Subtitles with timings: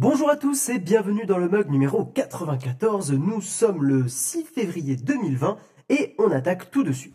[0.00, 3.12] Bonjour à tous et bienvenue dans le mug numéro 94.
[3.12, 5.58] Nous sommes le 6 février 2020
[5.90, 7.14] et on attaque tout de suite.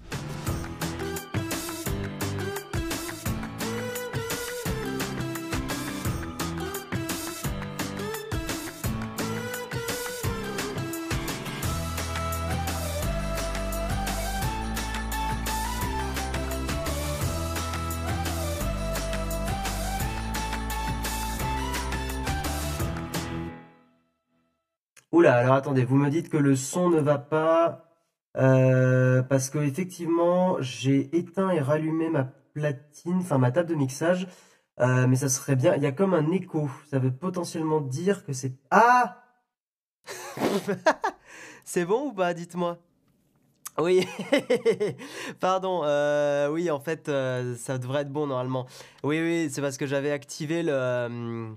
[25.26, 27.86] Alors attendez, vous me dites que le son ne va pas
[28.38, 34.28] euh, parce que effectivement j'ai éteint et rallumé ma platine, enfin ma table de mixage,
[34.80, 35.76] euh, mais ça serait bien.
[35.76, 36.70] Il y a comme un écho.
[36.90, 39.24] Ça veut potentiellement dire que c'est ah.
[41.64, 42.78] c'est bon ou pas Dites-moi?
[43.78, 44.08] Oui,
[45.42, 45.82] pardon.
[45.84, 48.68] euh, oui, en fait, ça devrait être bon normalement.
[49.04, 51.56] Oui, oui, c'est parce que j'avais activé le,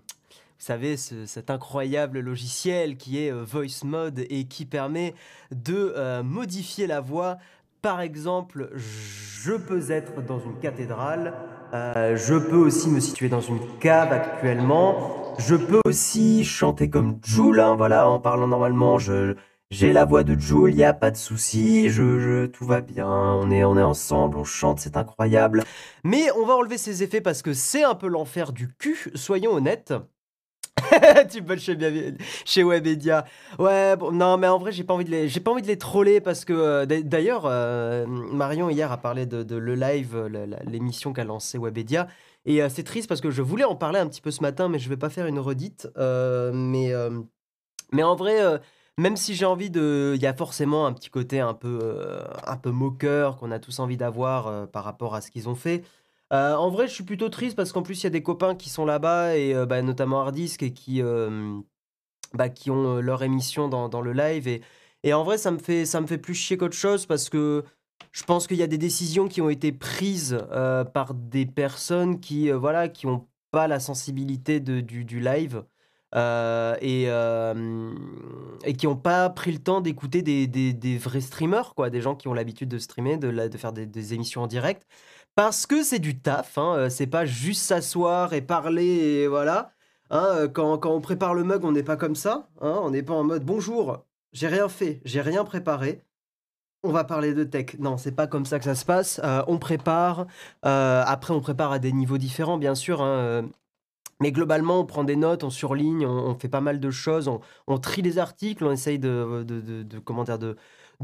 [0.65, 5.15] savez, ce- cet incroyable logiciel qui est euh, Voice Mode et qui permet
[5.51, 7.39] de euh, modifier la voix.
[7.83, 11.33] Par exemple, je peux être dans une cathédrale,
[11.75, 17.21] euh, je peux aussi me situer dans une cave actuellement, je peux aussi chanter comme
[17.23, 19.37] Jul, hein, voilà, en parlant normalement, je,
[19.71, 20.35] j'ai la voix de
[20.69, 24.39] il n'y a pas de souci, je, tout va bien, on est, on est ensemble,
[24.39, 25.63] on chante, c'est incroyable.
[26.03, 29.53] Mais on va enlever ces effets parce que c'est un peu l'enfer du cul, soyons
[29.53, 29.93] honnêtes.
[31.31, 31.77] tu peux chez,
[32.45, 33.25] chez Webedia.
[33.59, 35.67] Ouais, bon, non, mais en vrai, j'ai pas envie de les, j'ai pas envie de
[35.67, 40.15] les troller parce que euh, d'a- d'ailleurs, euh, Marion hier a parlé de, le live,
[40.17, 42.09] euh, l'émission qu'a lancé Webedia.
[42.47, 44.79] Et c'est triste parce que je voulais en parler un petit peu ce matin, mais
[44.79, 45.87] je vais pas faire une redite.
[45.99, 46.93] Mais,
[47.93, 48.41] mais en vrai,
[48.97, 52.57] même si j'ai envie de, il y a forcément un petit côté un peu, un
[52.57, 55.83] peu moqueur qu'on a tous envie d'avoir par rapport à ce qu'ils ont fait.
[56.33, 58.55] Euh, en vrai, je suis plutôt triste parce qu'en plus, il y a des copains
[58.55, 61.03] qui sont là-bas, et euh, bah, notamment Hardisk, et qui,
[62.35, 64.47] bah, qui ont leur émission dans, le live.
[65.05, 67.65] Et, en vrai, ça me fait, ça me fait plus chier qu'autre chose parce que
[68.13, 70.39] je pense qu'il y a des décisions qui ont été prises
[70.93, 75.65] par des personnes qui, voilà, qui ont pas la sensibilité du, live.
[76.15, 77.05] et,
[78.65, 82.29] et qui n'ont pas pris le temps d'écouter des, vrais streamers, quoi, des gens qui
[82.29, 84.87] ont l'habitude de streamer, de faire des, des émissions en direct.
[85.39, 88.85] Parce que c'est du taf, hein, euh, c'est pas juste s'asseoir et parler
[89.23, 89.71] et voilà.
[90.11, 92.49] Hein, euh, quand, on prépare le mug, on n'est pas comme ça.
[92.61, 96.03] hein, on n'est pas en mode bonjour, j'ai rien fait, j'ai rien préparé.
[96.83, 97.77] On va parler de tech.
[97.79, 99.21] Non, c'est pas comme ça que ça se passe.
[99.23, 100.27] Euh, on prépare.
[100.63, 102.99] après, on prépare à des niveaux différents, bien sûr.
[104.21, 107.31] mais globalement, on prend des notes, on surligne, on, fait pas mal de choses,
[107.69, 109.47] on, trie les articles, on essaye de,
[110.05, 110.57] comment dire, de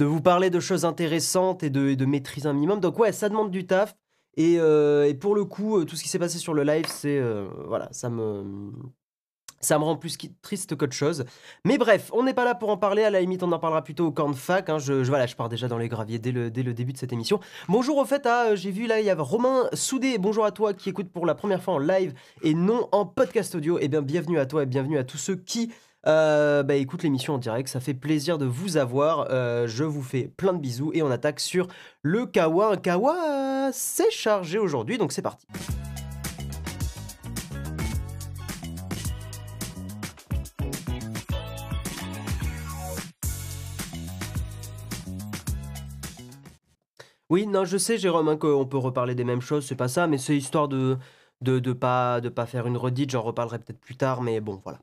[0.04, 2.80] vous parler de choses intéressantes et de, et de maîtriser un minimum.
[2.80, 3.94] Donc ouais, ça demande du taf.
[4.36, 6.86] Et, euh, et pour le coup, euh, tout ce qui s'est passé sur le live,
[6.88, 8.44] c'est euh, voilà, ça me
[9.60, 11.24] ça me rend plus triste qu'autre chose.
[11.64, 13.02] Mais bref, on n'est pas là pour en parler.
[13.02, 14.68] À la limite, on en parlera plutôt au camp de fac.
[14.68, 14.78] hein.
[14.78, 17.14] Je, voilà, je pars déjà dans les graviers dès le, dès le début de cette
[17.14, 17.40] émission.
[17.68, 20.18] Bonjour au fait, j'ai vu là, il y a Romain Soudé.
[20.18, 23.54] Bonjour à toi qui écoute pour la première fois en live et non en podcast
[23.54, 23.78] audio.
[23.80, 25.72] Eh bien, bienvenue à toi et bienvenue à tous ceux qui
[26.06, 27.68] euh, bah, écoutent l'émission en direct.
[27.68, 29.28] Ça fait plaisir de vous avoir.
[29.30, 31.68] Euh, je vous fais plein de bisous et on attaque sur
[32.02, 32.72] le Kawa.
[32.72, 33.16] Un Kawa,
[33.68, 35.46] euh, c'est chargé aujourd'hui, donc c'est parti.
[47.30, 50.06] Oui, non, je sais, Jérôme, hein, qu'on peut reparler des mêmes choses, c'est pas ça,
[50.06, 50.98] mais c'est histoire de
[51.40, 54.60] de, de pas de pas faire une redite, j'en reparlerai peut-être plus tard, mais bon,
[54.62, 54.78] voilà.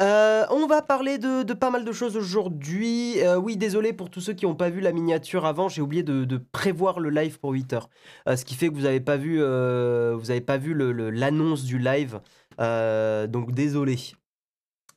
[0.00, 3.20] Euh, on va parler de, pas mal de choses aujourd'hui.
[3.20, 6.02] Euh, oui, désolé pour tous ceux qui n'ont pas vu la miniature avant, j'ai oublié
[6.02, 7.88] de, prévoir le live pour 8 heures.
[8.28, 12.20] Euh, ce qui fait que vous n'avez pas vu, vous pas vu l'annonce du live,
[12.58, 13.98] donc désolé.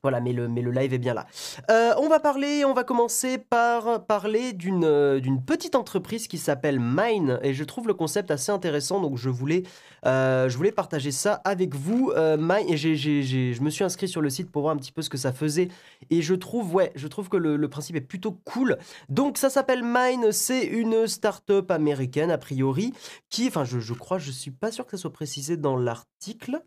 [0.06, 1.26] Voilà, mais le, mais le live est bien là.
[1.72, 6.38] Euh, on va parler, on va commencer par parler d'une euh, d'une petite entreprise qui
[6.38, 9.64] s'appelle Mine et je trouve le concept assez intéressant donc je voulais
[10.06, 12.12] euh, je voulais partager ça avec vous.
[12.38, 15.02] Mine et j'ai- je me suis inscrit sur le site pour voir un petit peu
[15.02, 15.70] ce que ça faisait
[16.12, 18.78] et je trouve ouais je trouve que le, le principe est plutôt cool.
[19.10, 22.94] Donc ça s'appelle Mine, c'est une start-up américaine a priori
[23.32, 26.62] qui enfin je, je crois je suis pas sûr que ça soit précisé dans l'article.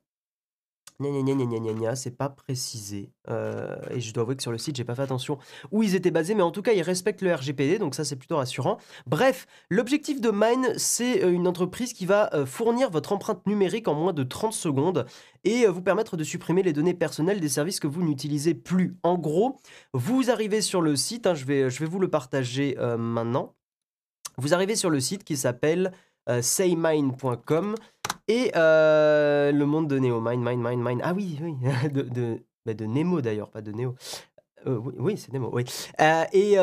[1.95, 3.13] C'est pas précisé.
[3.31, 5.39] Euh, et je dois avouer que sur le site, j'ai pas fait attention
[5.71, 8.17] où ils étaient basés, mais en tout cas, ils respectent le RGPD, donc ça, c'est
[8.17, 8.79] plutôt rassurant.
[9.07, 13.87] Bref, l'objectif de Mine, c'est euh, une entreprise qui va euh, fournir votre empreinte numérique
[13.87, 15.07] en moins de 30 secondes
[15.45, 18.97] et vous permettre de supprimer les données personnelles des services que vous n'utilisez plus.
[19.05, 19.57] En gros,
[19.95, 23.55] vous arrivez sur le site, hein, je, vais, je vais vous le partager maintenant.
[24.37, 25.93] Vous arrivez sur le site qui s'appelle
[26.29, 27.75] euh, saymine.com
[28.29, 31.01] et euh, le monde de Neo, Mine, Mine, Mine, Mine.
[31.05, 31.55] Ah oui, oui,
[31.93, 33.95] de, de- bah, de Nemo d'ailleurs, pas de Neo.
[34.67, 35.65] oui, oui c'est Nemo, oui.
[36.33, 36.57] et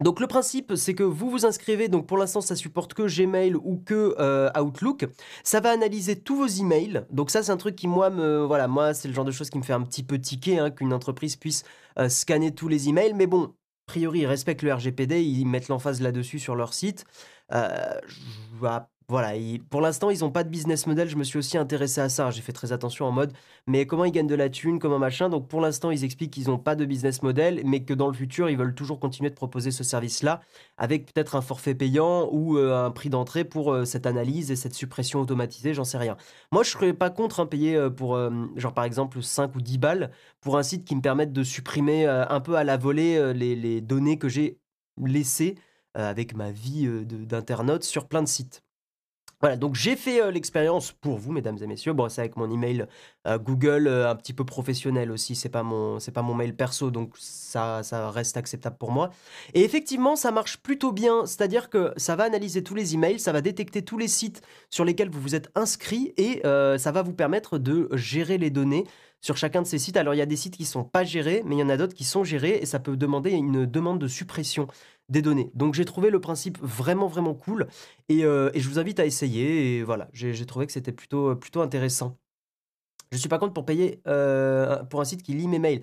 [0.00, 3.54] donc le principe, c'est que vous vous inscrivez, donc pour l'instant ça supporte que Gmail
[3.54, 5.06] ou que euh, Outlook.
[5.44, 7.04] Ça va analyser tous vos emails.
[7.10, 9.58] Donc ça c'est un truc qui moi voilà, moi c'est le genre de choses qui
[9.58, 11.64] me fait un petit peu tiquer hein, qu'une entreprise puisse
[11.98, 13.12] euh, scanner tous les emails.
[13.12, 13.50] Mais bon, a
[13.86, 17.04] priori ils respectent le RGPD, ils mettent l'emphase là-dessus sur leur site.
[17.52, 18.00] Euh,
[19.10, 19.32] voilà,
[19.70, 21.08] pour l'instant, ils n'ont pas de business model.
[21.08, 22.30] Je me suis aussi intéressé à ça.
[22.30, 23.32] J'ai fait très attention en mode,
[23.66, 25.28] mais comment ils gagnent de la thune, comment machin.
[25.28, 28.12] Donc pour l'instant, ils expliquent qu'ils n'ont pas de business model, mais que dans le
[28.12, 30.40] futur, ils veulent toujours continuer de proposer ce service-là
[30.78, 34.56] avec peut-être un forfait payant ou euh, un prix d'entrée pour euh, cette analyse et
[34.56, 36.16] cette suppression automatisée, j'en sais rien.
[36.52, 38.16] Moi, je ne serais pas contre hein, payer euh, pour,
[38.54, 42.06] genre par exemple, 5 ou 10 balles pour un site qui me permette de supprimer
[42.06, 44.60] un peu à la volée les, les données que j'ai
[45.04, 45.56] laissées
[45.94, 48.62] avec ma vie d'internaute sur plein de sites.
[49.40, 51.94] Voilà, donc j'ai fait euh, l'expérience pour vous, mesdames et messieurs.
[51.94, 52.86] Bon, c'est avec mon email
[53.26, 55.34] euh, Google, euh, un petit peu professionnel aussi.
[55.34, 59.10] C'est pas mon, pas mon mail perso, donc ça, reste acceptable pour moi.
[59.54, 61.24] Et effectivement, ça marche plutôt bien.
[61.24, 64.84] C'est-à-dire que ça va analyser tous les emails, ça va détecter tous les sites sur
[64.84, 68.84] lesquels vous vous êtes inscrit et ça va vous permettre de gérer les données
[69.20, 69.96] sur chacun de ces sites.
[69.96, 71.76] Alors il y a des sites qui sont pas gérés, mais il y en a
[71.76, 74.66] d'autres qui sont gérés et ça peut demander une demande de suppression
[75.10, 75.50] des données.
[75.54, 77.66] Donc j'ai trouvé le principe vraiment vraiment cool
[78.08, 81.60] et, euh, je vous invite à essayer et voilà, j'ai trouvé que c'était plutôt, plutôt
[81.60, 82.16] intéressant.
[83.12, 85.80] Je suis pas contre pour payer euh, pour un site qui lit mes mails.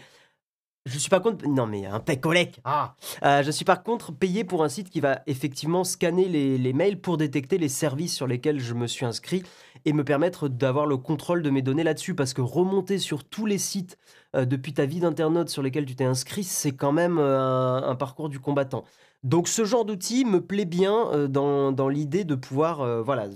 [0.86, 1.46] Je suis pas contre.
[1.46, 2.18] Non, mais un pay
[2.64, 6.72] Ah euh, Je suis par contre payé pour un site qui va effectivement scanner les,
[6.72, 9.44] mails pour détecter les services sur lesquels je me suis inscrit
[9.84, 12.16] et me permettre d'avoir le contrôle de mes données là-dessus.
[12.16, 13.98] Parce que remonter sur tous les sites
[14.34, 18.40] depuis ta vie d'internaute sur lesquels tu t'es inscrit, c'est quand même un, parcours du
[18.40, 18.86] combattant.
[19.24, 23.32] Donc ce genre d'outil me plaît bien euh, dans, l'idée de pouvoir euh, voilà, euh,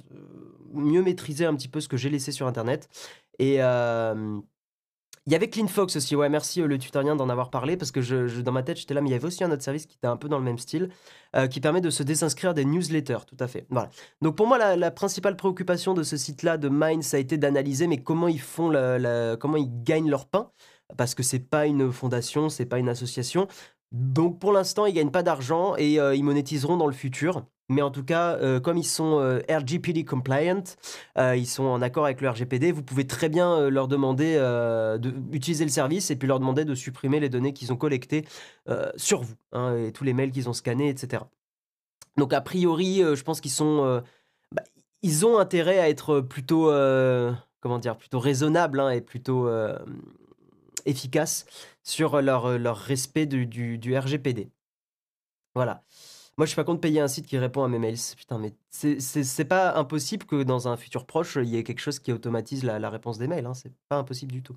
[0.74, 2.90] mieux maîtriser un petit peu ce que j'ai laissé sur Internet.
[3.40, 3.56] Et
[5.28, 8.42] il y avait CleanFox aussi, ouais, merci le tutorien d'en avoir parlé, parce que je,
[8.42, 10.08] dans ma tête, j'étais là, mais il y avait aussi un autre service qui était
[10.08, 10.90] un peu dans le même style,
[11.52, 13.68] qui permet de se désinscrire des newsletters, tout à fait.
[13.70, 13.90] Voilà.
[14.22, 17.86] Donc pour moi, la, principale préoccupation de ce site-là, de Mind, ça a été d'analyser,
[17.86, 20.52] mais comment ils font, la, comment ils gagnent leur pain,
[20.98, 23.48] parce que c'est pas une fondation, c'est pas une association.
[23.92, 27.44] Donc pour l'instant, ils gagnent pas d'argent et euh, ils monétiseront dans le futur.
[27.68, 30.64] Mais en tout cas, euh, comme ils sont euh, RGPD compliant,
[31.18, 34.38] ils sont en accord avec le RGPD, vous pouvez très bien leur demander
[35.00, 38.26] d'utiliser le service et puis leur demander de supprimer les données qu'ils ont collectées
[38.96, 41.24] sur vous, hein, et tous les mails qu'ils ont scannés, etc.
[42.18, 44.02] Donc a priori, je pense qu'ils sont...
[44.54, 44.64] Bah,
[45.02, 46.72] ils ont intérêt à être plutôt...
[47.62, 49.48] comment dire Plutôt raisonnables hein, et plutôt
[50.86, 51.46] efficaces
[51.84, 54.50] sur leur, leur respect du, du, RGPD.
[55.56, 55.84] Voilà.
[56.38, 57.98] Moi, je suis pas contre payer un site qui répond à mes mails.
[58.18, 62.00] Putain, mais c'est pas impossible que dans un futur proche, il y ait quelque chose
[62.00, 63.46] qui automatise la, réponse des mails.
[63.46, 63.54] Hein.
[63.54, 64.56] C'est pas impossible du tout.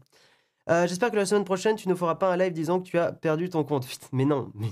[0.70, 2.98] Euh, j'espère que la semaine prochaine, tu ne feras pas un live disant que tu
[2.98, 3.86] as perdu ton compte.
[4.12, 4.52] mais non.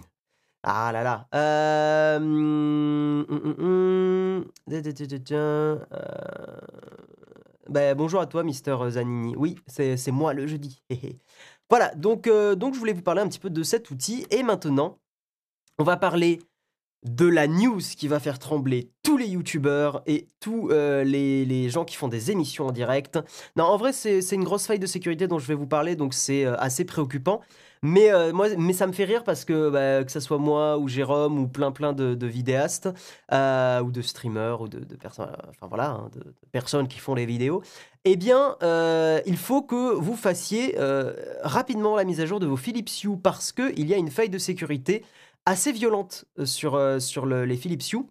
[0.65, 1.27] Ah là là.
[1.35, 2.21] Euh...
[7.69, 9.35] Ben, bonjour à toi, Mister Zanini.
[9.37, 10.83] Oui, c'est moi le jeudi.
[11.71, 14.27] Voilà, donc, euh, donc je voulais vous parler un petit peu de cet outil.
[14.31, 14.99] Et maintenant,
[15.79, 16.39] on va parler
[17.05, 21.87] de la news qui va faire trembler tous les youtubeurs et tous euh, les, gens
[21.87, 23.19] qui font des émissions en direct.
[23.57, 26.13] Non, en vrai, c'est une grosse faille de sécurité dont je vais vous parler, donc
[26.13, 27.41] c'est euh, assez préoccupant.
[27.85, 30.79] Mais, euh, moi, mais ça me fait rire parce que bah, que ce soit moi
[30.79, 32.89] ou Jérôme ou plein plein de, vidéastes
[33.33, 37.27] euh, ou de streamers ou de, personnes, enfin voilà, hein, de, personnes qui font les
[37.27, 37.61] vidéos,
[38.05, 40.77] eh bien, euh, il faut que vous fassiez
[41.43, 44.31] rapidement la mise à jour de vos Philips Hue parce qu'il y a une faille
[44.31, 45.05] de sécurité
[45.45, 48.07] assez violente sur, sur les Philips Hue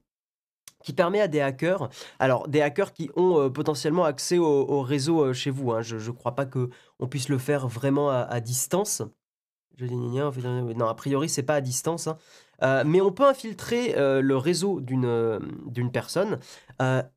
[0.83, 5.51] qui permet à des hackers, alors des hackers qui ont potentiellement accès au, réseau chez
[5.51, 9.03] vous, hein, je ne crois pas qu'on puisse le faire vraiment à distance,
[9.89, 12.07] non, a priori, c'est pas à distance.
[12.07, 12.17] Hein.
[12.63, 15.39] Euh, mais on peut infiltrer euh, le réseau d'une euh,
[15.91, 16.39] personne,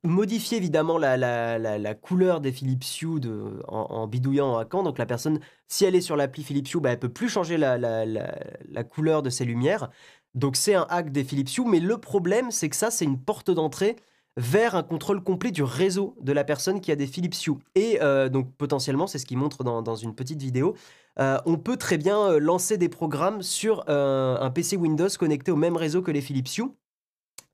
[0.03, 3.19] modifier évidemment la, la, la, couleur des Philips Hue
[3.67, 4.83] en, bidouillant en hackant.
[4.83, 7.57] Donc la personne, si elle est sur l'appli Philips Hue, bah, elle peut plus changer
[7.57, 9.89] la, couleur de ses lumières.
[10.35, 13.19] Donc c'est un hack des Philips Hue, mais le problème c'est que ça c'est une
[13.19, 13.95] porte d'entrée
[14.37, 17.57] vers un contrôle complet du réseau de la personne qui a des Philips Hue.
[17.73, 20.75] Et donc potentiellement, c'est ce qu'il montre dans, dans, une petite vidéo,
[21.19, 25.51] euh, on peut très bien euh, lancer des programmes sur euh, un PC Windows connecté
[25.51, 26.71] au même réseau que les Philips Hue.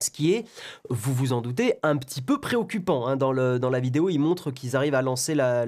[0.01, 0.45] Ce qui est,
[0.89, 3.05] vous vous en doutez, un petit peu préoccupant.
[3.05, 3.17] Hein.
[3.17, 5.65] Dans, la vidéo, il montre qu'ils arrivent à lancer la,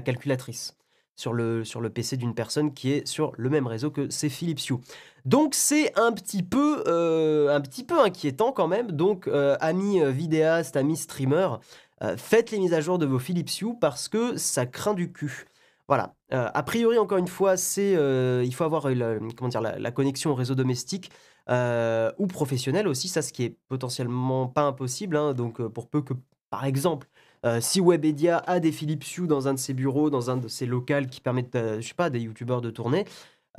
[0.00, 0.76] calculatrice
[1.16, 4.76] sur le, PC d'une personne qui est sur le même réseau que ces Philips Hue.
[5.24, 6.84] Donc c'est un petit peu
[7.98, 8.92] inquiétant quand même.
[8.92, 11.58] Donc amis vidéastes, amis streamers,
[12.16, 15.47] faites les mises à jour de vos Philips Hue parce que ça craint du cul.
[15.88, 16.14] Voilà.
[16.30, 18.82] a priori, encore une fois, c'est il faut avoir
[19.36, 21.10] comment dire, la, connexion au réseau domestique
[21.48, 23.08] ou professionnel aussi.
[23.08, 25.16] Ça, ce qui est potentiellement pas impossible.
[25.16, 25.32] Hein.
[25.32, 26.12] donc, pour peu que,
[26.50, 27.08] par exemple,
[27.60, 30.66] si Webedia a des Philips Hue dans un de ses bureaux, dans un de ses
[30.66, 33.06] locales qui permettent, je sais pas, des youtubeurs de tourner,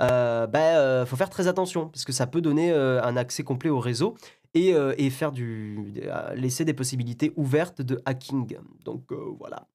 [0.02, 3.80] euh, bah, faut faire très attention parce que ça peut donner un accès complet au
[3.80, 4.14] réseau
[4.54, 5.92] et, et faire du
[6.34, 8.56] laisser des possibilités ouvertes de hacking.
[8.84, 9.66] Donc voilà.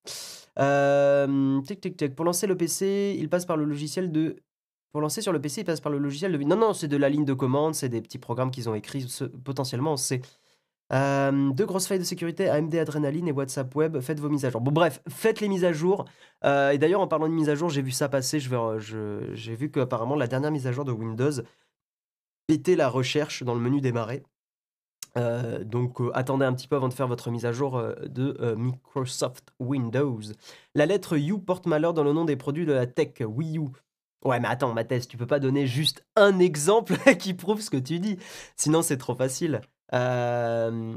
[1.66, 2.16] tic, tic, tic.
[2.16, 4.38] Pour lancer le PC, il passe par le logiciel de
[4.96, 6.38] pour lancer sur le PC, il passe par le logiciel de...
[6.38, 9.06] Non, non, c'est de la ligne de commande, c'est des petits programmes qu'ils ont écrits
[9.44, 10.22] potentiellement, c'est
[10.94, 14.00] euh, deux grosses failles de sécurité, AMD Adrenaline et WhatsApp Web.
[14.00, 14.62] Faites vos mises à jour.
[14.62, 16.06] Bon, bref, faites les mises à jour.
[16.44, 18.40] Euh, et d'ailleurs, en parlant de mises à jour, j'ai vu ça passer.
[18.40, 21.42] Je vais, je, j'ai vu qu'apparemment, la dernière mise à jour de Windows
[22.48, 24.24] était la recherche dans le menu démarrer.
[25.18, 29.54] Euh, donc, attendez un petit peu avant de faire votre mise à jour de Microsoft
[29.60, 30.22] Windows.
[30.74, 33.68] La lettre U porte malheur dans le nom des produits de la tech Wii U.
[34.26, 37.78] Ouais, mais attends, Mathès, tu peux pas donner juste un exemple qui prouve ce que
[37.78, 38.18] tu dis.
[38.58, 39.62] Sinon, c'est trop facile.
[39.94, 40.96] Euh,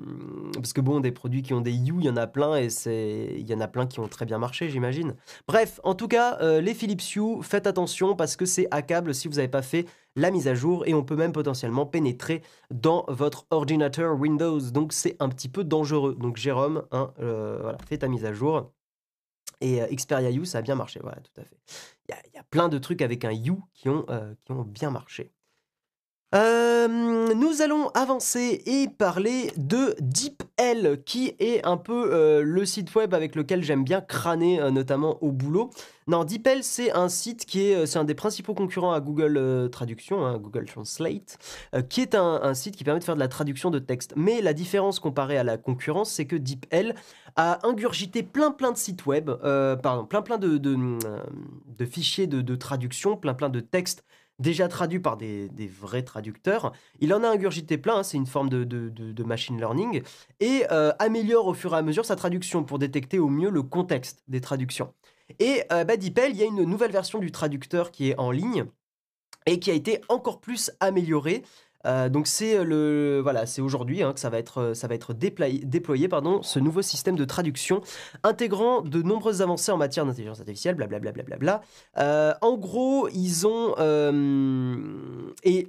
[0.55, 2.71] parce que bon, des produits qui ont des U, il y en a plein et
[2.71, 5.15] c'est, il y en a plein qui ont très bien marché, j'imagine.
[5.47, 9.29] Bref, en tout cas, euh, les Philips Hue, faites attention parce que c'est hackable si
[9.29, 9.85] vous n'avez pas fait
[10.19, 14.61] la mise à jour et on peut même potentiellement pénétrer dans votre ordinateur Windows.
[14.71, 16.17] Donc c'est un petit peu dangereux.
[16.19, 18.73] Donc Jérôme, hein, euh, fais ta mise à jour.
[19.61, 21.57] Et Xperia U, ça a bien marché, voilà, tout à fait.
[22.09, 24.07] Il y, a plein de trucs avec un U qui ont,
[24.45, 25.33] qui ont bien marché.
[26.35, 32.95] Euh, nous allons avancer et parler de DeepL, qui est un peu euh, le site
[32.95, 35.71] web avec lequel j'aime bien crâner, euh, notamment au boulot.
[36.07, 40.27] Non, DeepL, c'est un site qui est, c'est un des principaux concurrents à Google Traduction,
[40.27, 41.39] hein, Google Translate,
[41.89, 44.13] qui est un, site qui permet de faire de la traduction de texte.
[44.17, 46.95] Mais la différence comparée à la concurrence, c'est que DeepL
[47.37, 49.31] a ingurgité plein plein de sites web,
[49.83, 50.59] pardon, plein plein de,
[51.87, 54.03] fichiers de, de traduction, plein plein de textes
[54.39, 55.49] déjà traduit par des,
[55.81, 56.73] vrais traducteurs.
[57.01, 60.03] Il en a ingurgité plein, hein, c'est une forme de, machine learning,
[60.41, 63.63] et euh, améliore au fur et à mesure sa traduction pour détecter au mieux le
[63.63, 64.95] contexte des traductions.
[65.39, 68.65] Et euh, bah, il y a une nouvelle version du traducteur qui est en ligne
[69.47, 71.43] et qui a été encore plus améliorée.
[71.87, 75.13] Euh, donc c'est le voilà, c'est aujourd'hui hein, que ça va être ça va être
[75.15, 77.81] déployé, pardon, ce nouveau système de traduction
[78.23, 81.13] intégrant de nombreuses avancées en matière d'intelligence artificielle, blablabla.
[81.13, 81.61] Bla, bla, bla,
[81.99, 85.67] euh, en gros, ils ont euh, et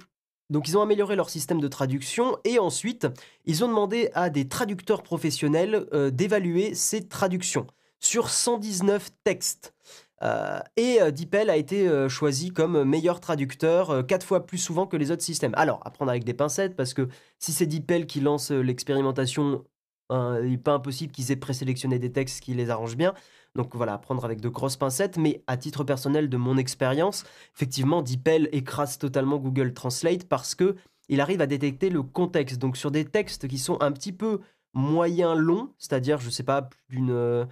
[0.50, 3.06] donc ils ont amélioré leur système de traduction et ensuite
[3.46, 7.66] ils ont demandé à des traducteurs professionnels d'évaluer ces traductions
[8.00, 9.74] sur 119 textes.
[10.22, 14.86] Euh, et euh, DeepL a été euh, choisi comme meilleur traducteur quatre fois plus souvent
[14.86, 15.54] que les autres systèmes.
[15.54, 17.08] Alors, à prendre avec des pincettes, parce que
[17.38, 19.64] si c'est DeepL qui lance l'expérimentation,
[20.10, 23.14] hein, il n'est pas impossible qu'ils aient présélectionné des textes qui les arrangent bien.
[23.56, 27.24] Donc voilà, à prendre avec de grosses pincettes, mais à titre personnel de mon expérience,
[27.54, 30.76] effectivement, DeepL écrase totalement Google Translate parce que
[31.08, 32.58] il arrive à détecter le contexte.
[32.58, 34.40] Donc sur des textes qui sont un petit peu
[34.74, 37.48] moyen longs, c'est-à-dire, je ne sais pas, plus d'une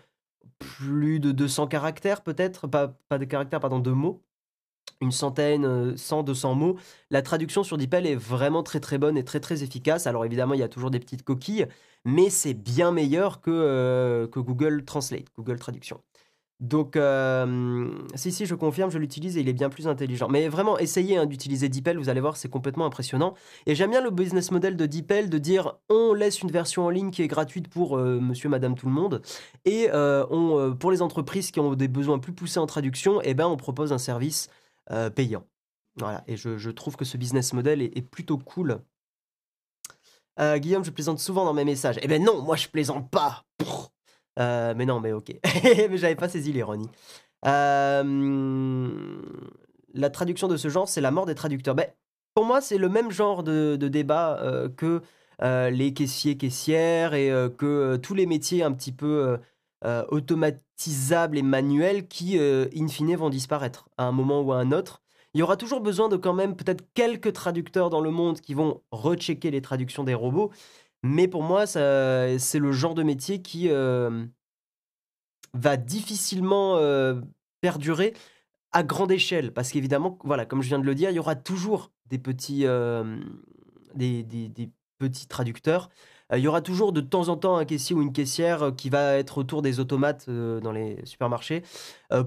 [0.58, 4.22] plus de 200 caractères peut-être, pas, de caractères, pardon, de mots,
[5.00, 6.76] une centaine, 100, euh, 200 mots.
[7.10, 10.06] La traduction sur DeepL est vraiment très très bonne et très très efficace.
[10.06, 11.66] Alors évidemment, il y a toujours des petites coquilles,
[12.04, 16.02] mais c'est bien meilleur que, euh, que Google Translate, Google Traduction.
[16.60, 20.28] Donc, euh, si, si, je confirme, je l'utilise et il est bien plus intelligent.
[20.28, 23.34] Mais vraiment, essayez hein, d'utiliser DeepL, vous allez voir, c'est complètement impressionnant.
[23.66, 26.90] Et j'aime bien le business model de DeepL de dire on laisse une version en
[26.90, 29.22] ligne qui est gratuite pour euh, monsieur, madame, tout le monde.
[29.64, 33.34] Et euh, on, pour les entreprises qui ont des besoins plus poussés en traduction, eh
[33.34, 34.48] ben, on propose un service
[35.14, 35.44] payant.
[35.96, 38.80] Voilà, et je, trouve que ce business model est, plutôt cool.
[40.56, 41.98] Guillaume, je plaisante souvent dans mes messages.
[42.00, 43.44] Eh ben non, moi je plaisante pas.
[44.38, 45.32] Euh, mais non, mais ok.
[45.64, 46.88] mais j'avais pas saisi l'ironie.
[47.46, 49.22] Euh,
[49.94, 51.74] la traduction de ce genre, c'est la mort des traducteurs.
[51.74, 51.86] Ben,
[52.34, 55.02] pour moi, c'est le même genre de, débat euh, que
[55.40, 59.38] les caissiers, caissières et que tous les métiers un petit peu
[59.84, 65.02] automatisables et manuels qui, in fine, vont disparaître à un moment ou à un autre.
[65.34, 68.54] Il y aura toujours besoin de quand même peut-être quelques traducteurs dans le monde qui
[68.54, 70.50] vont rechecker les traductions des robots.
[71.02, 74.24] Mais pour moi, c'est le genre de métier qui euh,
[75.54, 77.20] va difficilement euh,
[77.60, 78.14] perdurer
[78.72, 79.52] à grande échelle.
[79.52, 82.66] Parce qu'évidemment, voilà, comme je viens de le dire, il y aura toujours des petits,
[82.66, 83.20] euh,
[83.94, 84.26] des,
[84.98, 85.88] petits traducteurs.
[86.34, 89.14] Il y aura toujours de temps en temps un caissier ou une caissière qui va
[89.14, 91.62] être autour des automates dans les supermarchés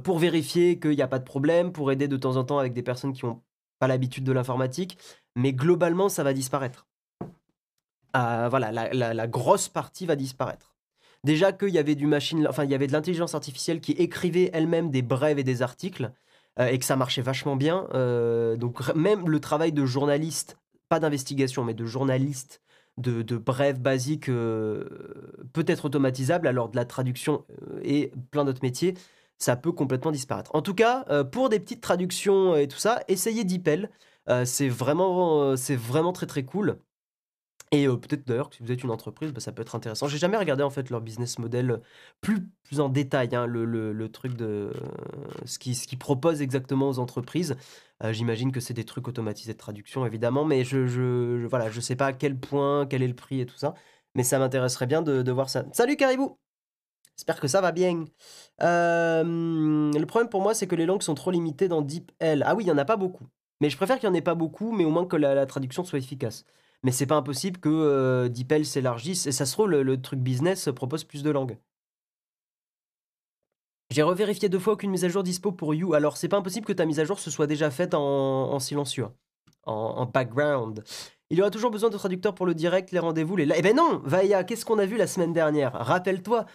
[0.03, 2.73] pour vérifier qu'il n'y a pas de problème, pour aider de temps en temps avec
[2.73, 3.43] des personnes qui n'ont
[3.77, 4.97] pas l'habitude de l'informatique.
[5.35, 6.87] Mais globalement, ça va disparaître.
[8.13, 10.75] Voilà, la, grosse partie va disparaître.
[11.23, 14.49] Déjà qu'il y avait du machine, enfin il y avait de l'intelligence artificielle qui écrivait
[14.53, 16.11] elle-même des brèves et des articles
[16.59, 17.87] euh, et que ça marchait vachement bien.
[17.93, 20.57] Euh, donc même le travail de journaliste,
[20.89, 22.61] pas d'investigation, mais de journaliste
[22.97, 27.45] de, de brèves basiques euh, peut être automatisable, alors de la traduction
[27.83, 28.95] et plein d'autres métiers,
[29.37, 30.53] ça peut complètement disparaître.
[30.55, 33.89] En tout cas, pour des petites traductions et tout ça, essayez DeepL.
[34.45, 36.77] c'est vraiment, c'est vraiment très très cool.
[37.73, 40.07] Et peut-être d'ailleurs que si vous êtes une entreprise, bah, ça peut être intéressant.
[40.07, 41.81] J'ai jamais regardé en fait leur business model
[42.19, 44.73] plus, plus en détail, hein, le, le, truc de
[45.45, 47.55] ce qu'ils ce qui proposent exactement aux entreprises.
[48.09, 51.95] J'imagine que c'est des trucs automatisés de traduction évidemment, mais je, je, voilà, je sais
[51.95, 53.73] pas à quel point, quel est le prix et tout ça.
[54.15, 55.65] Mais ça m'intéresserait bien de, de, voir ça.
[55.71, 56.37] Salut Caribou
[57.17, 58.05] J'espère que ça va bien.
[58.59, 62.43] le problème pour moi, c'est que les langues sont trop limitées dans DeepL.
[62.45, 63.27] Ah oui, il y en a pas beaucoup.
[63.61, 65.83] Mais je préfère qu'il n'y en ait pas beaucoup, mais au moins que la traduction
[65.85, 66.45] soit efficace
[66.83, 69.27] mais c'est pas impossible que euh, DeepL s'élargisse.
[69.27, 71.57] Et ça se trouve, le, truc business propose plus de langues.
[73.91, 75.93] J'ai revérifié deux fois aucune mise à jour dispo pour You.
[75.93, 79.07] Alors, c'est pas impossible que ta mise à jour se soit déjà faite en, silencieux,
[79.65, 80.83] en, background.
[81.29, 83.75] Il y aura toujours besoin de traducteurs pour le direct, les rendez-vous, les Eh ben
[83.75, 85.73] non, Vaya, qu'est-ce qu'on a vu la semaine dernière?
[85.73, 86.45] Rappelle-toi,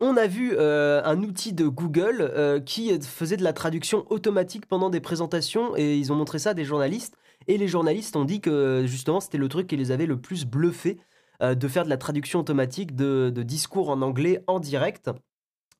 [0.00, 4.66] on a vu euh, un outil de Google euh, qui faisait de la traduction automatique
[4.66, 7.16] pendant des présentations et ils ont montré ça à des journalistes.
[7.48, 10.44] Et les journalistes ont dit que justement c'était le truc qui les avait le plus
[10.44, 10.98] bluffé
[11.42, 15.10] euh, de faire de la traduction automatique de, discours en anglais en direct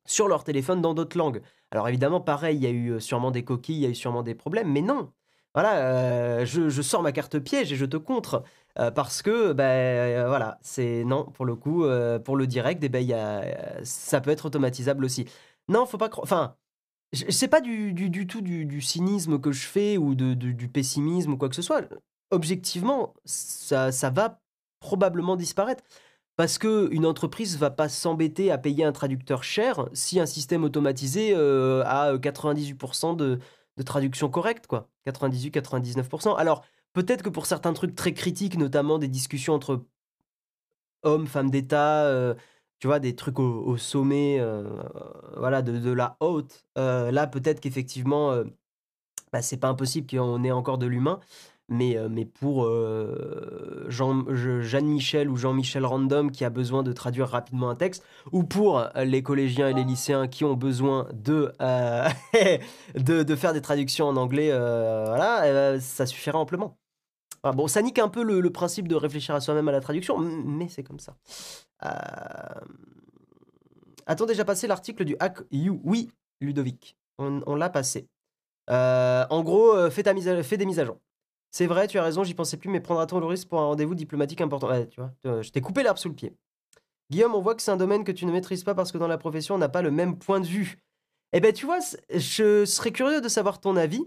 [0.06, 1.42] sur leur téléphone dans d'autres langues.
[1.70, 3.94] Alors évidemment, pareil, il y a eu euh, sûrement des coquilles, il y a eu
[3.94, 5.12] sûrement des problèmes, mais non.
[5.54, 8.44] Voilà, euh, je, sors ma carte piège et je te contre.
[8.94, 11.84] parce que, ben voilà, c'est non, pour le coup,
[12.24, 15.26] pour le direct, eh ben, y a, ça peut être automatisable aussi.
[15.68, 16.24] Non, faut pas croire.
[16.24, 16.56] Enfin,
[17.12, 21.36] c'est pas du, du, tout du, cynisme que je fais ou de, du pessimisme ou
[21.36, 21.82] quoi que ce soit.
[22.30, 24.40] Objectivement, ça, ça va
[24.80, 25.82] probablement disparaître.
[26.36, 31.32] Parce qu'une entreprise va pas s'embêter à payer un traducteur cher si un système automatisé
[31.34, 33.40] euh, a 98% de,
[33.76, 34.88] de traduction correcte, quoi.
[35.08, 36.36] 98-99%.
[36.36, 39.84] Alors, peut-être que pour certains trucs très critiques, notamment des discussions entre
[41.02, 42.34] hommes, femmes d'État, euh,
[42.78, 44.64] tu vois, des trucs au, sommet euh,
[45.36, 46.64] voilà, de, la haute.
[46.78, 48.44] Euh, là, peut-être qu'effectivement, euh,
[49.32, 51.20] bah, c'est pas impossible qu'on ait encore de l'humain.
[51.70, 52.64] Mais, mais pour
[53.88, 58.82] Jean, Jeanne-Michel ou Jean-Michel Random qui a besoin de traduire rapidement un texte, ou pour
[58.96, 61.52] les collégiens et les lycéens qui ont besoin de,
[62.94, 66.78] de, faire des traductions en anglais, voilà, ça suffira amplement.
[67.52, 70.68] Bon, ça nique un peu le, principe de réfléchir à soi-même à la traduction, mais
[70.68, 71.16] c'est comme ça.
[71.84, 71.88] Euh...
[74.06, 75.80] A-t-on déjà passé l'article du Hack You?
[75.84, 78.08] Oui, Ludovic, on, l'a passé.
[78.70, 80.98] Euh, en gros, euh, fais, des mises à jour.
[81.50, 83.94] C'est vrai, tu as raison, j'y pensais plus, mais prendra-t-on le risque pour un rendez-vous
[83.94, 84.68] diplomatique important?
[84.86, 86.34] Tu vois, je t'ai coupé l'herbe sous le pied.
[87.10, 89.08] Guillaume, on voit que c'est un domaine que tu ne maîtrises pas parce que dans
[89.08, 90.78] la profession, on n'a pas le même point de vue.
[91.32, 91.78] Eh ben, tu vois,
[92.10, 94.02] je serais curieux de savoir ton avis.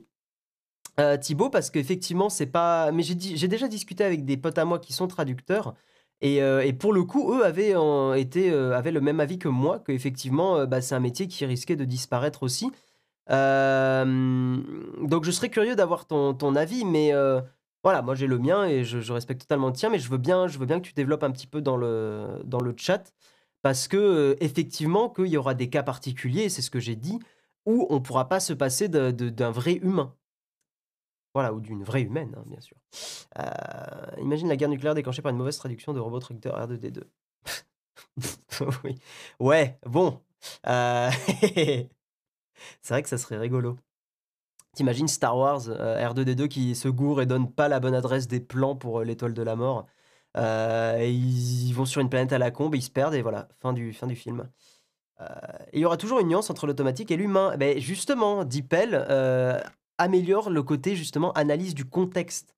[1.00, 2.92] Euh, Thibaut, parce qu'effectivement, c'est pas.
[2.92, 5.74] Mais j'ai déjà discuté avec des potes à moi qui sont traducteurs.
[6.22, 7.74] Et, euh, pour le coup, eux avaient,
[8.20, 11.76] été, euh, avaient le même avis que moi, qu'effectivement, bah, c'est un métier qui risquait
[11.76, 12.72] de disparaître aussi.
[13.28, 17.14] donc je serais curieux d'avoir ton, avis, mais
[17.84, 20.48] voilà, moi j'ai le mien et je, respecte totalement le tien, mais je veux, bien,
[20.48, 23.14] je veux bien que tu développes un petit peu dans le, dans le chat,
[23.64, 27.20] parce que effectivement, qu'il y aura des cas particuliers, c'est ce que j'ai dit,
[27.66, 30.14] où on ne pourra pas se passer d'un vrai humain.
[31.34, 32.76] Voilà, ou d'une vraie humaine, hein, bien sûr.
[33.40, 33.44] Euh,
[34.20, 37.04] imagine la guerre nucléaire déclenchée par une mauvaise traduction de robot traducteur R2D2.
[38.84, 39.00] oui.
[39.40, 40.22] Ouais, bon.
[40.68, 41.10] Euh,
[41.42, 41.90] c'est
[42.90, 43.78] vrai que ça serait rigolo.
[44.76, 48.40] T'imagines Star Wars euh, R2D2 qui se gourre et donne pas la bonne adresse des
[48.42, 49.88] plans pour l'étoile de la mort.
[50.36, 53.94] ils vont sur une planète à la combe, ils se perdent et voilà, fin du,
[53.94, 54.50] fin du film.
[55.74, 57.56] il y aura toujours une nuance entre l'automatique et l'humain.
[57.58, 58.96] Ben justement, DeepL
[60.02, 62.56] améliore le côté justement analyse du contexte.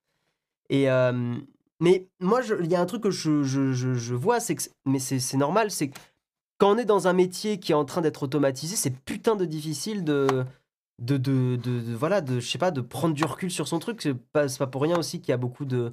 [0.70, 1.36] Et euh,
[1.80, 5.38] mais moi, il y a un truc que je, je, vois, c'est que mais c'est
[5.38, 6.00] normal, c'est que
[6.58, 9.46] quand on est dans un métier qui est en train d'être automatisé, c'est putain de
[9.46, 10.46] difficile de
[11.00, 14.02] de, de, voilà de je sais pas de prendre du recul sur son truc.
[14.02, 15.92] C'est pas pas pour rien aussi qu'il y a beaucoup de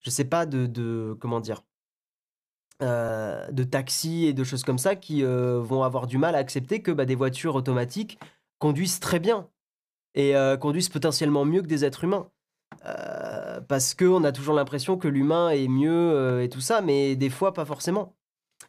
[0.00, 1.62] je sais pas de, de comment dire
[2.82, 6.38] euh, de taxis et de choses comme ça qui euh, vont avoir du mal à
[6.38, 8.18] accepter que bah, des voitures automatiques
[8.58, 9.48] conduisent très bien
[10.14, 12.28] et euh, conduisent potentiellement mieux que des êtres humains.
[12.86, 17.16] Euh, parce qu'on a toujours l'impression que l'humain est mieux euh, et tout ça, mais
[17.16, 18.16] des fois pas forcément.